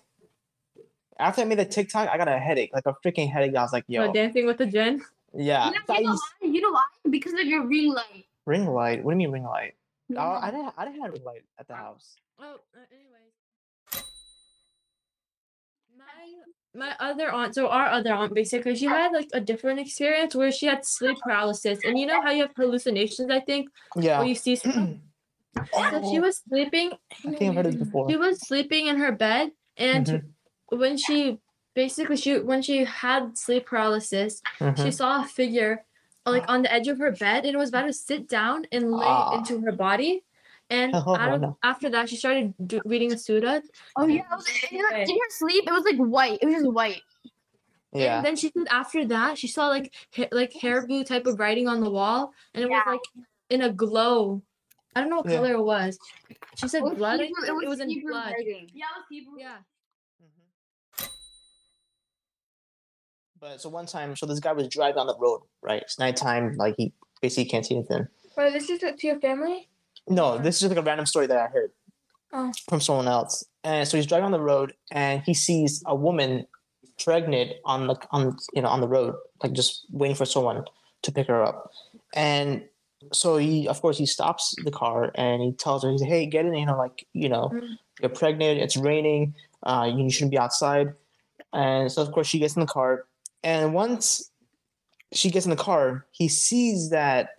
After 1.19 1.43
I 1.43 1.45
made 1.45 1.59
the 1.59 1.65
TikTok, 1.65 2.09
I 2.09 2.17
got 2.17 2.29
a 2.29 2.39
headache, 2.39 2.71
like 2.73 2.87
a 2.87 2.95
freaking 3.05 3.29
headache. 3.31 3.55
I 3.57 3.63
was 3.63 3.73
like, 3.73 3.85
"Yo, 3.89 4.07
What, 4.07 4.15
dancing 4.15 4.47
with 4.47 4.59
the 4.59 4.67
jinn. 4.67 5.03
Yeah." 5.39 5.71
You 5.71 5.81
So 5.87 5.95
I 5.95 6.01
know, 6.01 6.11
why? 6.13 6.49
you 6.49 6.61
know 6.61 6.71
why? 6.73 6.85
Because 7.09 7.33
of 7.33 7.45
your 7.47 7.67
ring 7.67 7.93
light. 7.95 8.27
ring 8.47 8.67
light. 8.67 9.03
What 9.05 9.13
do 9.15 9.21
you 9.23 9.29
mean 9.29 9.33
ring 9.33 9.45
light? 9.45 9.75
You 10.09 10.17
Oh, 10.17 10.21
know. 10.21 10.39
I 10.43 10.51
didn't. 10.51 10.75
I 10.77 10.85
didn't 10.85 11.01
have 11.03 11.13
ring 11.13 11.25
light 11.25 11.45
at 11.59 11.67
the 11.69 11.75
house. 11.75 12.17
Oh, 12.39 12.45
uh, 12.75 12.79
anyways. 12.93 13.33
My 15.97 16.35
my 16.75 16.97
other 17.01 17.31
aunt, 17.33 17.55
so 17.55 17.69
our 17.69 17.87
other 17.87 18.13
aunt, 18.13 18.35
basically, 18.35 18.77
she 18.77 18.85
had 18.87 19.13
like 19.13 19.29
a 19.33 19.41
different 19.41 19.81
experience 19.81 20.35
where 20.35 20.53
she 20.53 20.67
had 20.67 20.85
sleep 20.85 21.17
paralysis, 21.23 21.79
and 21.85 21.99
you 21.99 22.07
know 22.07 22.21
how 22.23 22.31
you 22.31 22.43
have 22.43 22.53
hallucinations. 22.57 23.31
I 23.31 23.41
think 23.41 23.69
Yeah. 23.97 24.19
where 24.19 24.29
you 24.29 24.35
see. 24.35 24.57
stuff? 24.57 24.75
So 25.73 26.03
she 26.11 26.21
was 26.21 26.41
sleeping. 26.49 26.93
I 27.27 27.33
think 27.33 27.43
I've 27.51 27.55
heard 27.57 27.67
it 27.67 27.79
before. 27.79 28.09
She 28.09 28.17
was 28.17 28.39
sleeping 28.47 28.87
in 28.87 28.97
her 28.99 29.13
bed, 29.13 29.51
and 29.77 30.07
Mhm. 30.07 30.23
when 30.71 30.97
she 30.97 31.41
basically 31.83 32.17
she 32.25 32.33
when 32.51 32.61
she 32.69 32.77
had 33.03 33.21
sleep 33.45 33.65
paralysis, 33.71 34.33
she 34.59 34.65
Mhm. 34.65 34.93
saw 35.01 35.11
a 35.23 35.27
figure 35.41 35.73
like 36.27 36.45
on 36.55 36.61
the 36.65 36.71
edge 36.77 36.89
of 36.93 36.99
her 37.05 37.13
bed, 37.25 37.41
and 37.47 37.53
it 37.57 37.61
was 37.65 37.71
about 37.71 37.87
to 37.87 37.93
sit 38.09 38.23
down 38.29 38.67
and 38.75 38.83
lay 39.01 39.07
Ah. 39.07 39.37
into 39.39 39.55
her 39.65 39.73
body. 39.87 40.13
And 40.79 40.91
Oh, 40.95 41.15
out 41.17 41.33
of- 41.35 41.41
no. 41.41 41.51
after 41.73 41.89
that, 41.95 42.05
she 42.11 42.17
started 42.17 42.53
do, 42.71 42.77
reading 42.93 43.09
the 43.15 43.17
Suda. 43.27 43.63
Oh 43.97 44.07
yeah, 44.07 44.27
it 44.33 44.37
was, 44.41 44.47
in, 44.71 44.79
her, 44.85 44.93
in 44.97 45.09
her 45.23 45.31
sleep, 45.41 45.63
it 45.71 45.73
was 45.79 45.85
like 45.91 45.97
white. 46.17 46.39
It 46.43 46.47
was 46.47 46.57
just 46.57 46.73
white. 46.81 47.01
Yeah. 47.93 48.17
And 48.19 48.27
then 48.27 48.37
she 48.37 48.51
said 48.55 48.67
after 48.83 49.01
that, 49.15 49.39
she 49.41 49.49
saw 49.57 49.69
like 49.77 49.87
ha- 50.17 50.29
like 50.41 50.53
hair 50.65 50.79
glue 50.89 51.05
type 51.05 51.27
of 51.31 51.39
writing 51.43 51.67
on 51.73 51.79
the 51.81 51.91
wall, 51.99 52.21
and 52.53 52.61
it 52.65 52.69
was 52.69 52.83
like 52.95 53.07
in 53.55 53.61
a 53.63 53.71
glow. 53.85 54.43
I 54.95 55.01
don't 55.01 55.09
know 55.11 55.19
what 55.23 55.31
Yeah. 55.31 55.37
color 55.39 55.53
it 55.61 55.63
was. 55.75 55.93
She 56.59 56.67
said 56.69 56.81
It 56.83 56.85
was 56.91 56.99
blood. 56.99 57.21
I 57.21 57.25
Hebrew- 57.25 57.47
think. 57.47 57.63
It 57.65 57.69
was, 57.69 57.81
in 57.81 57.89
blood. 58.07 58.33
writing. 58.37 58.65
Yeah, 58.75 58.87
it 58.93 58.97
was 58.99 59.07
Hebrew. 59.09 59.39
Yeah. 59.47 59.59
But 63.41 63.61
so 63.61 63.69
one 63.69 63.87
time, 63.87 64.17
so 64.17 64.27
this 64.27 64.41
guy 64.41 64.53
was 64.53 64.69
driving 64.69 64.99
on 64.99 65.07
the 65.07 65.17
road, 65.19 65.43
right? 65.63 65.83
It's 65.83 65.99
nighttime, 65.99 66.57
like 66.57 66.75
he 66.77 66.93
basically 67.23 67.45
can't 67.49 67.65
see 67.65 67.77
anything. 67.77 68.07
But 68.35 68.53
this 68.53 68.69
is 68.69 68.81
to 68.81 68.95
your 69.07 69.21
family? 69.21 69.69
No, 70.09 70.39
this 70.39 70.57
is 70.57 70.61
just 70.63 70.71
like 70.71 70.79
a 70.79 70.83
random 70.87 71.07
story 71.07 71.27
that 71.27 71.37
I 71.39 71.47
heard 71.49 71.71
Oh. 72.33 72.53
from 72.69 72.81
someone 72.81 73.09
else. 73.09 73.45
And 73.65 73.87
so 73.87 73.97
he's 73.97 74.07
driving 74.07 74.27
on 74.27 74.33
the 74.33 74.41
road, 74.41 74.75
and 74.91 75.23
he 75.25 75.35
sees 75.35 75.83
a 75.87 75.95
woman 75.95 76.47
pregnant 77.05 77.53
on 77.65 77.87
the 77.87 77.97
on 78.11 78.37
you 78.55 78.63
know 78.63 78.69
on 78.69 78.81
the 78.81 78.89
road, 78.89 79.15
like 79.43 79.53
just 79.53 79.87
waiting 79.91 80.17
for 80.17 80.25
someone 80.25 80.65
to 81.03 81.13
pick 81.13 81.29
her 81.29 81.43
up. 81.45 81.71
And 82.15 82.65
so 83.13 83.37
he, 83.37 83.69
of 83.69 83.81
course, 83.81 83.99
he 83.99 84.07
stops 84.07 84.55
the 84.65 84.71
car 84.73 85.13
and 85.15 85.41
he 85.43 85.53
tells 85.53 85.85
her, 85.85 85.91
he's 85.93 86.01
like, 86.01 86.11
"Hey, 86.11 86.27
get 86.27 86.45
in, 86.45 86.55
you 86.55 86.67
know, 86.67 86.77
like 86.77 87.07
you 87.13 87.29
know, 87.29 87.51
Mm. 87.55 87.79
you're 88.01 88.09
pregnant. 88.11 88.61
It's 88.61 88.77
raining. 88.77 89.35
Uh, 89.63 89.91
you 89.95 90.11
shouldn't 90.11 90.33
be 90.33 90.39
outside." 90.39 90.95
And 91.53 91.91
so 91.91 92.03
of 92.03 92.11
course 92.13 92.27
she 92.27 92.39
gets 92.41 92.57
in 92.57 92.61
the 92.61 92.67
car, 92.67 93.05
and 93.43 93.75
once 93.75 94.31
she 95.13 95.31
gets 95.31 95.47
in 95.47 95.51
the 95.51 95.57
car, 95.57 96.07
he 96.13 96.29
sees 96.29 96.91
that 96.91 97.31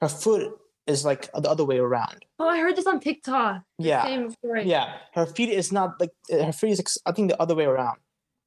her 0.00 0.08
foot 0.08 0.58
is 0.86 1.04
like 1.04 1.30
the 1.32 1.48
other 1.50 1.64
way 1.64 1.78
around. 1.78 2.24
Oh, 2.38 2.48
I 2.48 2.58
heard 2.58 2.76
this 2.76 2.86
on 2.86 3.00
TikTok. 3.00 3.62
Yeah. 3.78 4.04
Same 4.04 4.30
story. 4.32 4.64
Yeah, 4.64 4.94
her 5.14 5.26
feet 5.26 5.48
is 5.50 5.72
not 5.72 5.98
like 6.00 6.10
her 6.30 6.52
feet 6.52 6.70
is 6.72 6.80
ex- 6.80 6.98
I 7.06 7.12
think 7.12 7.30
the 7.30 7.40
other 7.40 7.54
way 7.54 7.64
around, 7.64 7.98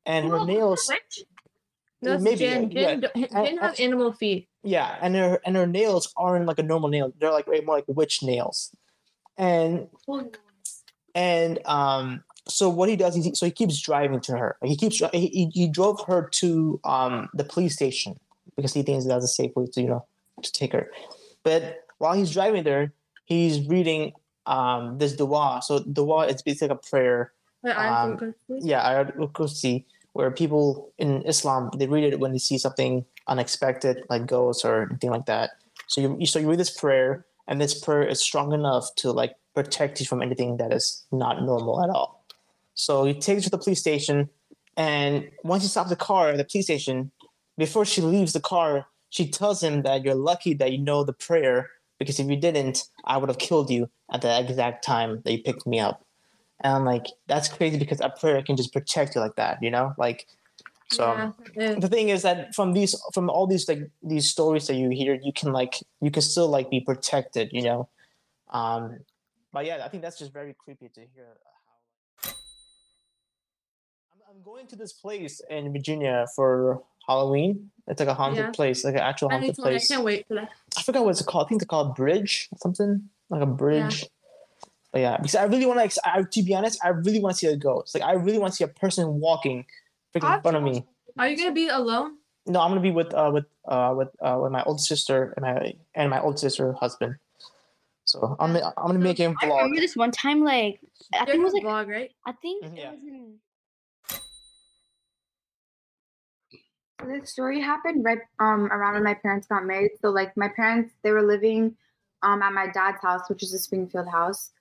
and 0.06 0.28
her 0.30 0.38
Oh, 0.40 0.46
nails. 0.46 0.86
Witch? 0.90 1.26
That's 2.02 2.22
Maybe, 2.24 2.38
Jinn. 2.40 2.70
yeah, 2.72 2.96
Jinn, 2.96 3.10
Jinn 3.16 3.28
and- 3.34 3.60
have 3.60 3.80
animal 3.80 4.14
feet. 4.14 4.48
Yeah, 4.64 4.96
and 5.02 5.16
her 5.16 5.40
and 5.46 5.56
her 5.56 5.66
nails 5.66 6.14
aren't 6.16 6.46
like 6.46 6.60
a 6.60 6.64
normal 6.64 6.90
nail. 6.90 7.12
They're 7.18 7.32
like 7.32 7.48
way 7.48 7.62
more 7.62 7.76
like 7.78 7.86
witch 7.88 8.22
nails, 8.22 8.76
and 9.38 9.88
and 11.16 11.60
um. 11.66 12.24
So 12.50 12.70
what 12.70 12.90
he 12.90 12.96
does 12.96 13.18
is 13.18 13.26
he, 13.26 13.36
so 13.36 13.46
he 13.46 13.52
keeps 13.52 13.80
driving 13.82 14.20
to 14.22 14.38
her. 14.38 14.58
He 14.64 14.76
keeps 14.76 15.02
he, 15.14 15.50
he, 15.54 15.68
drove 15.68 16.04
her 16.08 16.30
to 16.34 16.80
um 16.84 17.30
the 17.34 17.44
police 17.44 17.74
station 17.74 18.20
because 18.56 18.74
he 18.74 18.84
thinks 18.84 19.06
that's 19.06 19.26
a 19.26 19.28
safe 19.28 19.56
way 19.56 19.68
to 19.68 19.82
you 19.82 19.90
know 19.90 20.06
to 20.42 20.52
take 20.52 20.74
her. 20.74 20.90
But 21.44 21.86
while 21.98 22.14
he's 22.14 22.32
driving 22.32 22.64
there, 22.64 22.94
he's 23.26 23.68
reading 23.68 24.14
um 24.46 24.98
this 24.98 25.14
dua. 25.14 25.62
So 25.64 25.80
dua 25.80 26.28
is 26.28 26.42
basically 26.42 26.74
a 26.74 26.76
prayer 26.76 27.34
Um, 27.64 28.34
yeah, 28.48 28.82
Ayat 28.84 29.16
Kursi, 29.34 29.84
where 30.14 30.32
people 30.32 30.92
in 30.98 31.24
Islam 31.24 31.72
they 31.78 31.88
read 31.88 32.04
it 32.04 32.20
when 32.20 32.32
they 32.32 32.38
see 32.38 32.58
something 32.58 33.06
unexpected, 33.28 34.06
like 34.10 34.26
ghosts 34.26 34.64
or 34.64 34.88
anything 34.90 35.12
like 35.12 35.26
that. 35.26 35.52
So 35.88 36.02
you 36.02 36.26
so 36.26 36.40
you 36.40 36.50
read 36.50 36.60
this 36.60 36.70
prayer, 36.70 37.26
and 37.48 37.60
this 37.60 37.74
prayer 37.74 38.04
is 38.04 38.22
strong 38.22 38.54
enough 38.54 38.94
to 38.98 39.12
like 39.12 39.36
protect 39.54 40.00
you 40.00 40.06
from 40.06 40.22
anything 40.22 40.58
that 40.58 40.72
is 40.72 41.04
not 41.12 41.44
normal 41.44 41.84
at 41.84 41.90
all. 41.90 42.17
So 42.78 43.04
he 43.04 43.14
takes 43.14 43.44
her 43.44 43.50
to 43.50 43.50
the 43.50 43.58
police 43.58 43.80
station, 43.80 44.30
and 44.78 45.30
once 45.44 45.64
he 45.64 45.70
stops 45.70 45.90
the 45.90 45.96
car 45.96 46.30
at 46.30 46.38
the 46.38 46.46
police 46.46 46.66
station, 46.66 47.12
before 47.58 47.84
she 47.84 48.02
leaves 48.02 48.34
the 48.34 48.40
car, 48.40 48.86
she 49.10 49.30
tells 49.30 49.62
him 49.62 49.82
that 49.82 50.04
you're 50.04 50.16
lucky 50.16 50.54
that 50.54 50.72
you 50.72 50.78
know 50.78 51.04
the 51.04 51.14
prayer 51.14 51.72
because 52.00 52.20
if 52.20 52.28
you 52.28 52.38
didn't, 52.38 52.84
I 53.06 53.18
would 53.18 53.30
have 53.30 53.40
killed 53.40 53.72
you 53.72 53.90
at 54.14 54.22
the 54.22 54.40
exact 54.40 54.84
time 54.84 55.22
that 55.26 55.32
you 55.32 55.42
picked 55.42 55.66
me 55.66 55.80
up. 55.80 56.06
And 56.62 56.74
I'm 56.74 56.86
like, 56.86 57.06
that's 57.28 57.48
crazy 57.48 57.78
because 57.78 58.00
a 58.02 58.10
prayer 58.10 58.42
can 58.44 58.56
just 58.56 58.72
protect 58.74 59.16
you 59.16 59.22
like 59.22 59.36
that, 59.36 59.58
you 59.62 59.72
know? 59.72 59.94
Like, 59.98 60.28
so 60.92 61.34
Yeah, 61.56 61.76
the 61.80 61.88
thing 61.88 62.10
is 62.10 62.22
that 62.22 62.54
from 62.54 62.74
these, 62.74 62.96
from 63.14 63.30
all 63.30 63.48
these 63.48 63.68
like 63.68 63.90
these 64.04 64.30
stories 64.30 64.68
that 64.68 64.76
you 64.76 64.90
hear, 64.90 65.18
you 65.22 65.34
can 65.34 65.52
like, 65.52 65.76
you 66.02 66.12
can 66.12 66.22
still 66.22 66.48
like 66.48 66.70
be 66.70 66.80
protected, 66.80 67.50
you 67.52 67.64
know? 67.64 67.90
Um, 68.52 69.00
but 69.52 69.66
yeah, 69.66 69.82
I 69.84 69.90
think 69.90 70.04
that's 70.04 70.20
just 70.20 70.32
very 70.32 70.56
creepy 70.58 70.90
to 70.90 71.02
hear. 71.16 71.38
I'm, 74.38 74.44
I'm 74.44 74.44
going 74.44 74.68
to 74.68 74.76
this 74.76 74.94
place 74.94 75.42
in 75.50 75.72
Virginia 75.72 76.28
for 76.36 76.84
Halloween. 77.08 77.72
It's 77.88 78.00
like 78.00 78.10
a 78.10 78.14
haunted 78.14 78.46
Yeah. 78.46 78.52
place, 78.52 78.84
like 78.84 78.96
an 78.96 79.02
actual 79.02 79.30
I 79.30 79.40
need 79.40 79.56
haunted. 79.56 79.66
I 79.66 79.70
place. 79.70 79.88
can't 79.88 80.04
wait 80.04 80.28
for 80.28 80.36
that. 80.36 80.50
I 80.78 80.82
forgot 80.84 81.06
what 81.06 81.12
it's 81.12 81.22
called. 81.22 81.48
I 81.48 81.50
think 81.50 81.62
it's 81.62 81.70
called 81.70 81.96
Bridge 81.96 82.50
or 82.52 82.58
something 82.60 83.10
like 83.30 83.42
a 83.42 83.46
bridge. 83.46 84.06
But 84.92 85.02
yeah, 85.02 85.18
because 85.18 85.36
I 85.36 85.44
really 85.46 85.66
want 85.66 85.92
to. 85.92 86.02
I, 86.10 86.24
to 86.24 86.44
be 86.44 86.56
honest, 86.56 86.80
I 86.84 86.90
really 86.90 87.20
want 87.20 87.36
to 87.36 87.40
see 87.40 87.48
a 87.48 87.58
ghost. 87.58 87.94
Like 87.94 88.04
I 88.04 88.14
really 88.14 88.40
want 88.40 88.54
to 88.54 88.58
see 88.58 88.64
a 88.64 88.68
person 88.70 89.20
walking, 89.20 89.66
freaking 90.16 90.36
in 90.36 90.42
front 90.42 90.58
of 90.58 90.64
me. 90.64 90.86
Are 91.20 91.28
you 91.28 91.38
gonna 91.38 91.52
be 91.52 91.68
alone? 91.68 92.18
No, 92.46 92.62
I'm 92.62 92.72
gonna 92.72 92.82
be 92.82 92.92
with 92.92 93.14
uh 93.14 93.32
with 93.34 93.46
uh 93.68 93.94
with 93.98 94.10
uh 94.22 94.40
with 94.42 94.52
my 94.52 94.64
old 94.64 94.80
sister 94.80 95.34
and 95.36 95.44
my 95.44 95.74
and 95.94 96.10
my 96.10 96.22
old 96.22 96.40
sister 96.40 96.72
husband. 96.74 97.16
So 98.06 98.38
I'm 98.40 98.56
I'm 98.56 98.72
gonna 98.78 99.00
make 99.00 99.18
him 99.18 99.36
I 99.42 99.46
vlog. 99.46 99.58
remember 99.58 99.82
this 99.82 99.96
one 99.98 100.12
time, 100.12 100.44
like 100.44 100.80
I 101.14 101.26
think 101.26 101.42
it 101.42 101.44
was 101.44 101.54
like 101.54 101.64
vlog, 101.64 101.88
right? 101.90 102.12
I 102.26 102.32
think 102.32 102.64
Mhm, 102.64 102.78
it 102.78 102.80
yeah. 102.80 102.92
This 107.06 107.32
story 107.32 107.60
happened 107.62 108.04
right 108.04 108.20
um 108.40 108.66
around 108.72 108.94
when 108.96 109.04
my 109.04 109.14
parents 109.14 109.48
got 109.48 109.66
married. 109.66 109.92
So 110.02 110.10
like 110.10 110.36
my 110.38 110.50
parents 110.50 110.94
they 111.04 111.12
were 111.12 111.22
living 111.24 111.78
um 112.24 112.42
at 112.42 112.54
my 112.54 112.68
dad's 112.68 113.02
house, 113.02 113.30
which 113.30 113.44
is 113.44 113.54
a 113.54 113.60
Springfield 113.60 114.08
house. 114.10 114.52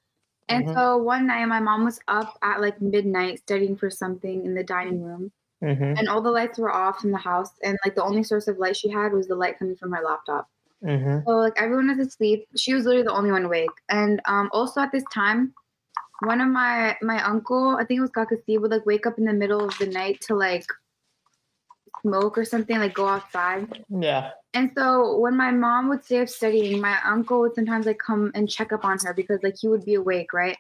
And 0.49 0.65
Mhm. 0.65 0.75
so 0.75 0.99
one 0.99 1.27
night 1.29 1.47
my 1.47 1.61
mom 1.61 1.85
was 1.85 2.01
up 2.09 2.39
at 2.43 2.61
like 2.61 2.81
midnight 2.83 3.41
studying 3.41 3.77
for 3.77 3.91
something 3.91 4.45
in 4.47 4.55
the 4.55 4.65
dining 4.65 5.03
room. 5.03 5.33
Mm-hmm, 5.63 5.97
And 5.99 6.09
all 6.09 6.23
the 6.23 6.31
lights 6.33 6.59
were 6.59 6.73
off 6.73 7.05
in 7.05 7.13
the 7.13 7.19
house 7.19 7.53
and 7.63 7.79
like 7.85 7.95
the 7.97 8.05
only 8.05 8.23
source 8.25 8.49
of 8.49 8.59
light 8.59 8.77
she 8.77 8.91
had 8.91 9.13
was 9.13 9.29
the 9.29 9.37
light 9.37 9.59
coming 9.59 9.77
from 9.77 9.93
her 9.93 10.03
laptop. 10.03 10.51
mm-hmm, 10.83 11.27
So 11.27 11.33
like 11.39 11.55
everyone 11.57 11.89
was 11.89 12.07
asleep. 12.07 12.47
She 12.57 12.75
was 12.75 12.85
literally 12.85 13.05
the 13.05 13.13
only 13.13 13.31
one 13.33 13.45
awake. 13.47 13.71
And 13.89 14.21
um 14.27 14.49
also 14.53 14.81
at 14.81 14.93
this 14.93 15.05
time, 15.13 15.55
one 16.21 16.41
of 16.41 16.49
my 16.49 16.97
my 17.03 17.23
uncle, 17.25 17.77
I 17.77 17.85
think 17.85 17.99
it 17.99 18.03
was 18.03 18.11
Kakasi, 18.11 18.61
would 18.61 18.71
like 18.71 18.87
wake 18.87 19.07
up 19.07 19.19
in 19.19 19.25
the 19.25 19.33
middle 19.33 19.65
of 19.65 19.77
the 19.79 19.87
night 19.87 20.21
to 20.23 20.35
like 20.37 20.67
smoke 22.03 22.39
or 22.39 22.45
something, 22.45 22.79
like 22.79 22.95
go 22.95 23.07
outside. 23.07 23.85
yeah. 23.89 24.31
And 24.55 24.71
so 24.75 25.19
when 25.19 25.37
my 25.37 25.51
mom 25.51 25.89
would 25.91 26.05
stay 26.05 26.21
up 26.21 26.29
studying, 26.29 26.81
my 26.81 26.99
uncle 27.05 27.41
would 27.41 27.55
sometimes 27.55 27.85
like 27.85 27.99
come 27.99 28.33
and 28.35 28.49
check 28.49 28.73
up 28.73 28.85
on 28.85 28.99
her 29.05 29.13
because 29.13 29.43
like 29.43 29.57
he 29.61 29.69
would 29.69 29.85
be 29.85 29.95
awake, 29.95 30.33
right? 30.33 30.57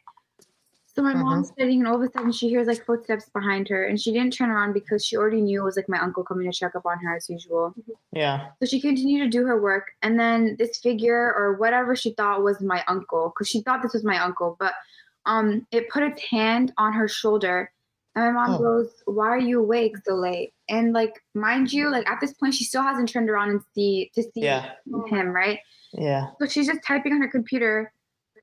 So 0.96 1.02
my 1.02 1.12
mom's 1.12 1.48
studying 1.48 1.80
and 1.80 1.88
all 1.88 1.96
of 1.96 2.00
a 2.00 2.10
sudden 2.10 2.32
she 2.32 2.48
hears 2.48 2.66
like 2.66 2.82
footsteps 2.86 3.28
behind 3.28 3.68
her 3.68 3.84
and 3.84 4.00
she 4.00 4.12
didn't 4.12 4.32
turn 4.32 4.48
around 4.48 4.72
because 4.72 5.04
she 5.04 5.14
already 5.14 5.42
knew 5.42 5.60
it 5.60 5.64
was 5.64 5.76
like 5.76 5.90
my 5.90 5.98
uncle 5.98 6.24
coming 6.24 6.50
to 6.50 6.58
check 6.58 6.74
up 6.74 6.86
on 6.86 6.98
her 7.00 7.14
as 7.14 7.28
usual. 7.28 7.74
Yeah. 8.12 8.46
So 8.60 8.66
she 8.66 8.80
continued 8.80 9.24
to 9.24 9.28
do 9.28 9.46
her 9.46 9.60
work, 9.60 9.88
and 10.00 10.18
then 10.18 10.56
this 10.58 10.78
figure 10.78 11.34
or 11.34 11.58
whatever 11.58 11.94
she 11.94 12.12
thought 12.14 12.42
was 12.42 12.62
my 12.62 12.82
uncle, 12.88 13.28
because 13.28 13.46
she 13.46 13.60
thought 13.60 13.82
this 13.82 13.92
was 13.92 14.04
my 14.04 14.18
uncle, 14.18 14.56
but 14.58 14.72
um, 15.26 15.66
it 15.70 15.90
put 15.90 16.02
its 16.02 16.22
hand 16.22 16.72
on 16.78 16.94
her 16.94 17.08
shoulder, 17.08 17.70
And 18.16 18.34
my 18.34 18.46
mom 18.46 18.54
Oh. 18.54 18.58
goes, 18.58 19.02
Why 19.04 19.28
are 19.28 19.38
you 19.38 19.60
awake 19.60 19.96
so 20.04 20.14
late? 20.14 20.52
And 20.68 20.92
like, 20.92 21.22
mind 21.34 21.72
you, 21.72 21.90
like 21.90 22.08
at 22.10 22.18
this 22.20 22.32
point, 22.32 22.54
she 22.54 22.64
still 22.64 22.82
hasn't 22.82 23.08
turned 23.10 23.28
around 23.30 23.50
and 23.50 23.60
see 23.74 24.10
to 24.14 24.22
see 24.22 24.40
Yeah. 24.42 24.72
him, 25.08 25.28
right? 25.28 25.58
Yeah. 25.92 26.28
So 26.40 26.46
she's 26.46 26.66
just 26.66 26.80
typing 26.82 27.12
on 27.12 27.20
her 27.20 27.28
computer 27.28 27.92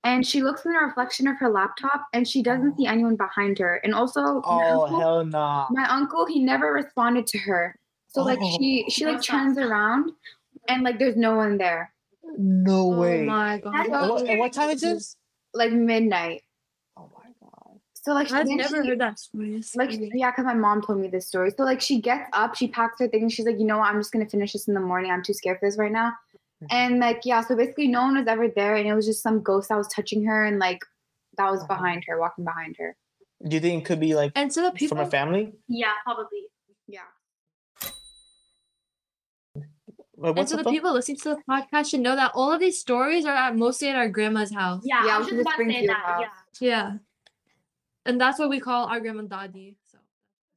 and 0.04 0.26
she 0.26 0.42
looks 0.44 0.64
in 0.66 0.74
the 0.74 0.80
reflection 0.80 1.28
of 1.28 1.38
her 1.40 1.50
laptop 1.50 2.06
and 2.14 2.28
she 2.28 2.44
doesn't 2.44 2.74
oh. 2.74 2.78
see 2.78 2.86
anyone 2.86 3.16
behind 3.16 3.58
her. 3.60 3.76
And 3.84 3.94
also, 3.96 4.22
my, 4.22 4.42
Oh 4.46 4.84
uncle, 4.84 5.00
hell 5.00 5.26
no. 5.26 5.66
my 5.72 5.88
uncle, 5.90 6.26
he 6.28 6.40
never 6.40 6.72
responded 6.72 7.26
to 7.28 7.38
her. 7.40 7.76
So 8.10 8.22
like 8.24 8.40
Oh. 8.42 8.58
she 8.60 8.86
she 8.90 9.06
like 9.08 9.22
turns 9.24 9.58
around 9.58 10.12
and 10.70 10.84
like 10.84 11.00
there's 11.00 11.18
no 11.18 11.36
one 11.36 11.58
there. 11.58 11.92
No 12.38 12.94
Oh 12.94 13.00
way. 13.00 13.24
my 13.24 13.58
god. 13.58 13.74
And 13.76 13.92
what, 13.92 14.38
what 14.38 14.54
time 14.54 14.70
is 14.70 14.82
this? 14.82 15.18
Like 15.56 15.72
midnight. 15.72 16.43
My 18.06 18.13
god. 18.24 18.28
So 18.28 18.34
like 18.34 18.39
I've 18.42 18.48
then 18.48 18.58
never 18.58 18.84
she- 18.84 18.89
heard 18.89 19.00
that 19.00 19.20
story. 19.20 19.56
It's 19.56 19.76
like 19.76 19.92
scary. 19.92 20.12
yeah, 20.13 20.32
because 20.32 20.46
my 20.46 20.54
mom 20.54 20.82
told 20.82 21.00
me 21.00 21.08
this 21.08 21.28
story. 21.28 21.52
So 21.56 21.63
like 21.63 21.82
she 21.82 22.02
gets 22.02 22.30
up, 22.34 22.56
she 22.56 22.68
packs 22.68 23.00
her 23.00 23.08
things, 23.08 23.34
she's 23.34 23.46
like, 23.46 23.60
you 23.60 23.66
know 23.66 23.78
what, 23.78 23.89
I'm 23.89 24.00
just 24.00 24.12
gonna 24.12 24.28
finish 24.30 24.54
this 24.54 24.68
in 24.68 24.74
the 24.74 24.80
morning. 24.80 25.12
I'm 25.12 25.24
too 25.24 25.34
scared 25.34 25.60
for 25.60 25.68
this 25.68 25.78
right 25.78 25.92
now. 25.92 26.13
Mhm. 26.63 26.68
And 26.72 27.00
like 27.00 27.22
yeah, 27.26 27.42
so 27.42 27.56
basically 27.56 27.88
no 27.88 28.02
one 28.04 28.18
was 28.18 28.28
ever 28.28 28.48
there, 28.48 28.76
and 28.76 28.88
it 28.88 28.94
was 28.94 29.06
just 29.06 29.22
some 29.24 29.42
ghost 29.42 29.70
that 29.70 29.78
was 29.78 29.88
touching 29.88 30.26
her, 30.26 30.46
and 30.46 30.60
like 30.60 30.80
that 31.38 31.50
was 31.50 31.62
Uh-huh. 31.62 31.76
behind 31.76 32.04
her, 32.08 32.20
walking 32.20 32.46
behind 32.46 32.76
her. 32.78 32.96
Do 33.48 33.56
you 33.56 33.60
think 33.60 33.84
it 33.84 33.86
could 33.86 34.00
be 34.00 34.16
like 34.16 34.32
and 34.36 34.52
so 34.54 34.62
the 34.63 34.72
people 34.72 34.96
from 34.98 35.06
a 35.06 35.10
family? 35.10 35.54
Yeah, 35.68 35.92
probably. 36.06 36.44
Yeah. 36.88 37.02
Wait, 40.16 40.38
and 40.38 40.48
so 40.48 40.58
up, 40.58 40.63
the 40.63 40.70
people 40.70 40.94
listening 40.94 41.18
to 41.18 41.30
the 41.30 41.42
podcast 41.50 41.89
should 41.89 42.00
know 42.00 42.16
that 42.16 42.32
all 42.36 42.52
of 42.54 42.60
these 42.60 42.80
stories 42.80 43.26
are 43.26 43.34
at 43.36 43.58
mostly 43.58 43.89
at 43.89 43.96
our 43.98 44.08
grandma's 44.08 44.54
house. 44.54 44.82
Yeah, 44.86 45.06
Yeah, 45.06 45.16
I 45.16 45.18
was 45.20 45.28
which 45.28 45.36
just 45.36 45.48
about 45.48 45.58
to 45.63 45.72
say 45.72 45.88
that. 45.88 45.98
House. 45.98 46.26
Yeah. 46.62 46.68
Yeah. 46.70 46.92
And 48.06 48.20
that's 48.20 48.39
what 48.39 48.50
we 48.50 48.60
call 48.60 48.88
our 48.88 49.00
grandma 49.00 49.24
Dadi. 49.24 49.76
So 49.92 49.98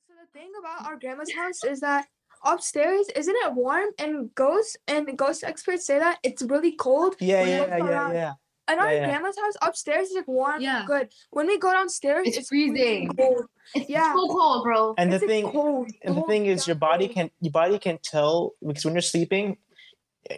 So 0.09 0.15
the 0.21 0.39
thing 0.39 0.51
about 0.59 0.87
our 0.87 0.97
grandma's 0.99 1.33
house 1.33 1.65
is 1.65 1.81
that 1.81 2.07
upstairs 2.45 3.07
isn't 3.17 3.35
it 3.45 3.55
warm 3.55 3.91
and 3.99 4.35
ghosts 4.35 4.77
and 4.89 5.17
ghost 5.17 5.43
experts 5.45 5.87
say 5.87 5.99
that 5.99 6.19
it's 6.23 6.43
really 6.43 6.73
cold. 6.73 7.17
Yeah, 7.21 7.43
yeah, 7.43 7.47
yeah, 7.67 7.77
yeah, 7.79 7.85
around. 7.85 8.15
yeah. 8.15 8.33
And 8.69 8.81
our 8.81 8.87
Yeah, 8.93 9.01
yeah. 9.01 9.07
grandma's 9.07 9.39
house 9.39 9.55
upstairs 9.63 10.09
is 10.09 10.17
like 10.17 10.27
warm 10.29 10.61
Yeah. 10.61 10.79
and 10.81 10.87
good. 10.89 11.13
When 11.31 11.47
we 11.47 11.57
go 11.59 11.73
downstairs, 11.73 12.27
It's 12.27 12.51
really 12.51 13.07
freezing. 13.07 13.09
cold. 13.17 13.45
It's 13.77 13.89
Yeah. 13.89 14.13
so 14.13 14.27
cold, 14.27 14.65
bro. 14.65 14.95
And 14.99 15.13
the 15.13 15.17
It's, 15.17 15.23
like, 15.23 15.31
thing 15.31 15.53
cold. 15.53 15.91
and 16.03 16.17
the 16.17 16.23
thing 16.23 16.47
is 16.47 16.67
your 16.67 16.77
body 16.77 17.07
can 17.09 17.31
your 17.41 17.53
body 17.53 17.79
can 17.79 17.99
tell 18.03 18.55
because 18.67 18.85
when 18.85 18.95
you're 18.95 19.03
sleeping, 19.03 19.57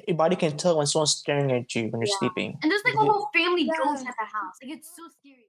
your 0.07 0.17
body 0.17 0.37
can 0.37 0.57
tell 0.59 0.77
when 0.77 0.87
someone's 0.87 1.13
staring 1.17 1.51
at 1.53 1.75
you 1.75 1.85
when 1.89 2.03
you're 2.03 2.09
Yeah. 2.09 2.19
sleeping. 2.21 2.59
And 2.63 2.71
there's 2.71 2.85
like 2.85 2.95
a 2.95 2.99
whole 2.99 3.29
family 3.35 3.63
Yeah. 3.65 3.73
ghost 3.83 4.07
at 4.07 4.15
that 4.19 4.29
house. 4.29 4.57
Like 4.63 4.73
it's 4.77 4.95
so 4.95 5.09
scary. 5.09 5.48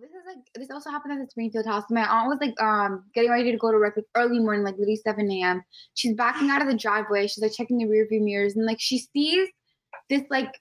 This 0.00 0.10
is 0.10 0.24
like 0.26 0.38
this 0.54 0.70
also 0.70 0.90
happened 0.90 1.12
at 1.12 1.24
the 1.24 1.30
Springfield 1.30 1.66
house. 1.66 1.84
My 1.90 2.06
aunt 2.08 2.28
was 2.28 2.38
like 2.40 2.60
um 2.60 3.04
getting 3.14 3.30
ready 3.30 3.52
to 3.52 3.58
go 3.58 3.70
to 3.70 3.78
work 3.78 3.96
like 3.96 4.06
early 4.16 4.38
morning, 4.38 4.64
like 4.64 4.74
literally 4.74 4.96
7 4.96 5.30
a.m. 5.30 5.62
She's 5.94 6.14
backing 6.14 6.50
out 6.50 6.62
of 6.62 6.68
the 6.68 6.76
driveway. 6.76 7.26
She's 7.26 7.42
like 7.42 7.52
checking 7.52 7.78
the 7.78 7.86
rear 7.86 8.06
view 8.08 8.20
mirrors 8.22 8.56
and 8.56 8.64
like 8.66 8.80
she 8.80 8.98
sees 8.98 9.48
this 10.08 10.22
like 10.30 10.60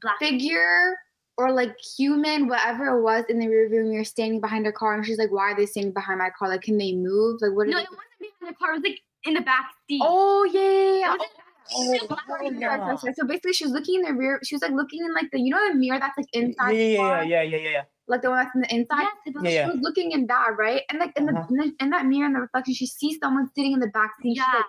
Black. 0.00 0.18
figure 0.18 0.96
or 1.36 1.52
like 1.52 1.74
human, 1.96 2.48
whatever 2.48 2.98
it 2.98 3.02
was, 3.02 3.24
in 3.28 3.38
the 3.38 3.48
rear 3.48 3.68
view 3.68 3.82
mirror 3.84 4.04
standing 4.04 4.40
behind 4.40 4.66
her 4.66 4.72
car. 4.72 4.94
And 4.94 5.04
she's 5.04 5.18
like, 5.18 5.32
Why 5.32 5.52
are 5.52 5.56
they 5.56 5.66
standing 5.66 5.92
behind 5.92 6.18
my 6.18 6.30
car? 6.38 6.48
Like, 6.48 6.62
can 6.62 6.78
they 6.78 6.92
move? 6.92 7.40
Like 7.40 7.52
what 7.52 7.66
No, 7.66 7.78
it? 7.78 7.82
it 7.82 7.88
wasn't 7.90 8.38
behind 8.40 8.54
the 8.54 8.58
car. 8.58 8.70
It 8.70 8.74
was 8.74 8.82
like 8.82 9.00
in 9.24 9.34
the 9.34 9.40
back 9.40 9.70
seat. 9.88 10.00
Oh 10.04 10.44
yeah, 10.44 10.60
yeah, 10.60 11.16
yeah. 11.18 11.26
Oh, 11.74 11.90
was 11.90 12.02
it 12.02 12.08
black 12.08 12.26
hell 12.26 12.36
or 12.36 12.38
Sorry, 12.44 12.58
yeah. 12.58 12.76
sorry, 12.78 12.96
sorry. 12.98 13.14
So 13.14 13.26
basically, 13.26 13.52
she 13.52 13.64
was 13.64 13.72
looking 13.72 13.94
in 13.96 14.02
the 14.02 14.12
rear. 14.14 14.40
She 14.44 14.54
was 14.54 14.62
like 14.62 14.72
looking 14.72 15.04
in 15.04 15.14
like 15.14 15.30
the 15.30 15.40
you 15.40 15.50
know 15.50 15.68
the 15.68 15.74
mirror 15.74 15.98
that's 16.00 16.16
like 16.18 16.26
inside 16.32 16.72
yeah, 16.72 16.84
yeah, 16.84 17.22
yeah, 17.22 17.42
yeah, 17.42 17.56
yeah, 17.58 17.68
yeah. 17.70 17.82
like 18.08 18.22
the 18.22 18.30
one 18.30 18.38
that's 18.44 18.54
in 18.54 18.60
the 18.62 18.74
inside. 18.74 19.02
Yes, 19.02 19.12
it 19.26 19.34
was- 19.34 19.44
Yeah. 19.52 19.66
She 19.66 19.70
was 19.72 19.80
looking 19.82 20.12
in 20.12 20.26
that 20.26 20.56
right, 20.58 20.82
and 20.90 20.98
like 20.98 21.12
in 21.16 21.26
the, 21.26 21.32
Uh-huh. 21.32 21.46
in, 21.50 21.56
the 21.56 21.72
in 21.84 21.90
that 21.90 22.06
mirror 22.06 22.26
in 22.26 22.32
the 22.32 22.40
reflection, 22.40 22.74
she 22.74 22.86
sees 22.86 23.18
someone 23.22 23.48
sitting 23.54 23.72
in 23.72 23.80
the 23.80 23.88
back 23.88 24.10
seat. 24.20 24.30
She's 24.36 24.38
Yeah. 24.38 24.58
like, 24.58 24.64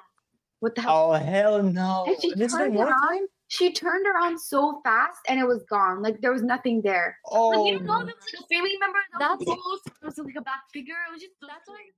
what 0.59 0.75
the 0.75 0.81
hell? 0.81 1.11
Oh 1.11 1.13
hell 1.13 1.63
no! 1.63 2.05
And 2.07 2.21
she 2.21 2.33
This 2.35 2.51
is 2.53 2.57
turned 2.57 2.75
around. 2.77 2.89
time. 3.07 3.25
She 3.47 3.73
turned 3.73 4.05
around 4.07 4.39
so 4.39 4.79
fast, 4.83 5.19
and 5.27 5.37
it 5.39 5.45
was 5.45 5.63
gone. 5.69 6.01
Like 6.01 6.21
there 6.21 6.31
was 6.31 6.41
nothing 6.43 6.81
there. 6.83 7.17
Oh, 7.25 7.49
Like, 7.49 7.71
you 7.73 7.77
don't 7.79 7.85
know 7.87 7.99
if 8.01 8.09
it 8.09 8.15
was 8.15 8.25
like 8.31 8.43
a 8.43 8.47
family 8.53 8.77
member 8.79 8.99
that 9.19 9.29
was 9.31 9.39
That's- 9.39 9.57
close. 9.61 9.81
It 9.87 10.05
was 10.05 10.17
like 10.19 10.35
a 10.37 10.41
back 10.41 10.61
figure. 10.71 10.95
It 11.09 11.11
was 11.11 11.21
just 11.21 11.33
That's 11.41 11.65
scary. 11.65 11.91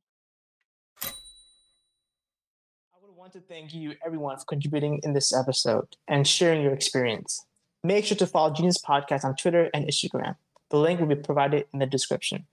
I 3.13 3.19
want 3.19 3.33
to 3.33 3.41
thank 3.41 3.73
you, 3.75 3.93
everyone, 4.03 4.37
for 4.39 4.45
contributing 4.45 4.99
in 5.03 5.13
this 5.13 5.33
episode 5.35 5.85
and 6.07 6.27
sharing 6.27 6.63
your 6.63 6.73
experience. 6.73 7.45
Make 7.83 8.05
sure 8.05 8.17
to 8.17 8.25
follow 8.25 8.51
Genius 8.53 8.79
Podcast 8.79 9.23
on 9.23 9.35
Twitter 9.35 9.69
and 9.73 9.85
Instagram. 9.85 10.35
The 10.71 10.79
link 10.79 10.99
will 10.99 11.05
be 11.07 11.15
provided 11.15 11.65
in 11.73 11.79
the 11.79 11.85
description. 11.85 12.45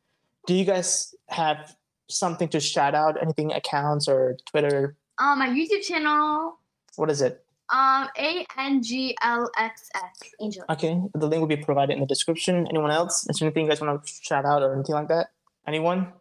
Do 0.46 0.52
you 0.54 0.66
guys 0.66 1.14
have 1.28 1.76
something 2.10 2.48
to 2.48 2.60
shout 2.60 2.94
out? 2.94 3.16
Anything 3.22 3.52
accounts 3.52 4.06
or 4.06 4.36
Twitter? 4.50 4.96
Um, 5.18 5.38
my 5.38 5.48
YouTube 5.48 5.82
channel, 5.82 6.58
What 6.96 7.10
is 7.10 7.22
it? 7.22 7.42
um, 7.72 8.08
A 8.18 8.44
N 8.58 8.82
G 8.82 9.16
L 9.22 9.50
X 9.56 9.88
S, 9.94 10.30
Angel. 10.40 10.64
Okay, 10.68 11.00
the 11.14 11.26
link 11.26 11.40
will 11.40 11.46
be 11.46 11.56
provided 11.56 11.94
in 11.94 12.00
the 12.00 12.06
description. 12.06 12.66
Anyone 12.68 12.90
else? 12.90 13.26
Is 13.30 13.38
there 13.38 13.46
anything 13.46 13.64
you 13.64 13.70
guys 13.70 13.80
want 13.80 14.04
to 14.04 14.12
shout 14.22 14.44
out 14.44 14.62
or 14.62 14.74
anything 14.74 14.94
like 14.94 15.08
that? 15.08 15.30
Anyone? 15.66 16.12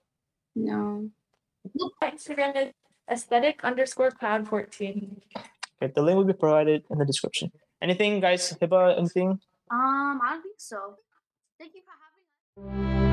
No. 0.55 1.09
My 2.01 2.11
Instagram 2.11 2.55
is 2.55 2.73
aesthetic 3.09 3.63
underscore 3.63 4.11
cloud 4.11 4.47
14. 4.47 5.21
Okay, 5.81 5.93
the 5.93 6.01
link 6.01 6.17
will 6.17 6.25
be 6.25 6.33
provided 6.33 6.83
in 6.89 6.97
the 6.97 7.05
description. 7.05 7.51
Anything, 7.81 8.19
guys? 8.19 8.53
Hiba, 8.61 8.97
anything? 8.97 9.39
Um, 9.71 10.19
I 10.23 10.31
don't 10.33 10.43
think 10.43 10.55
so. 10.57 10.95
Thank 11.59 11.73
you 11.75 11.81
for 11.87 11.93
having 12.67 13.03
us. 13.03 13.08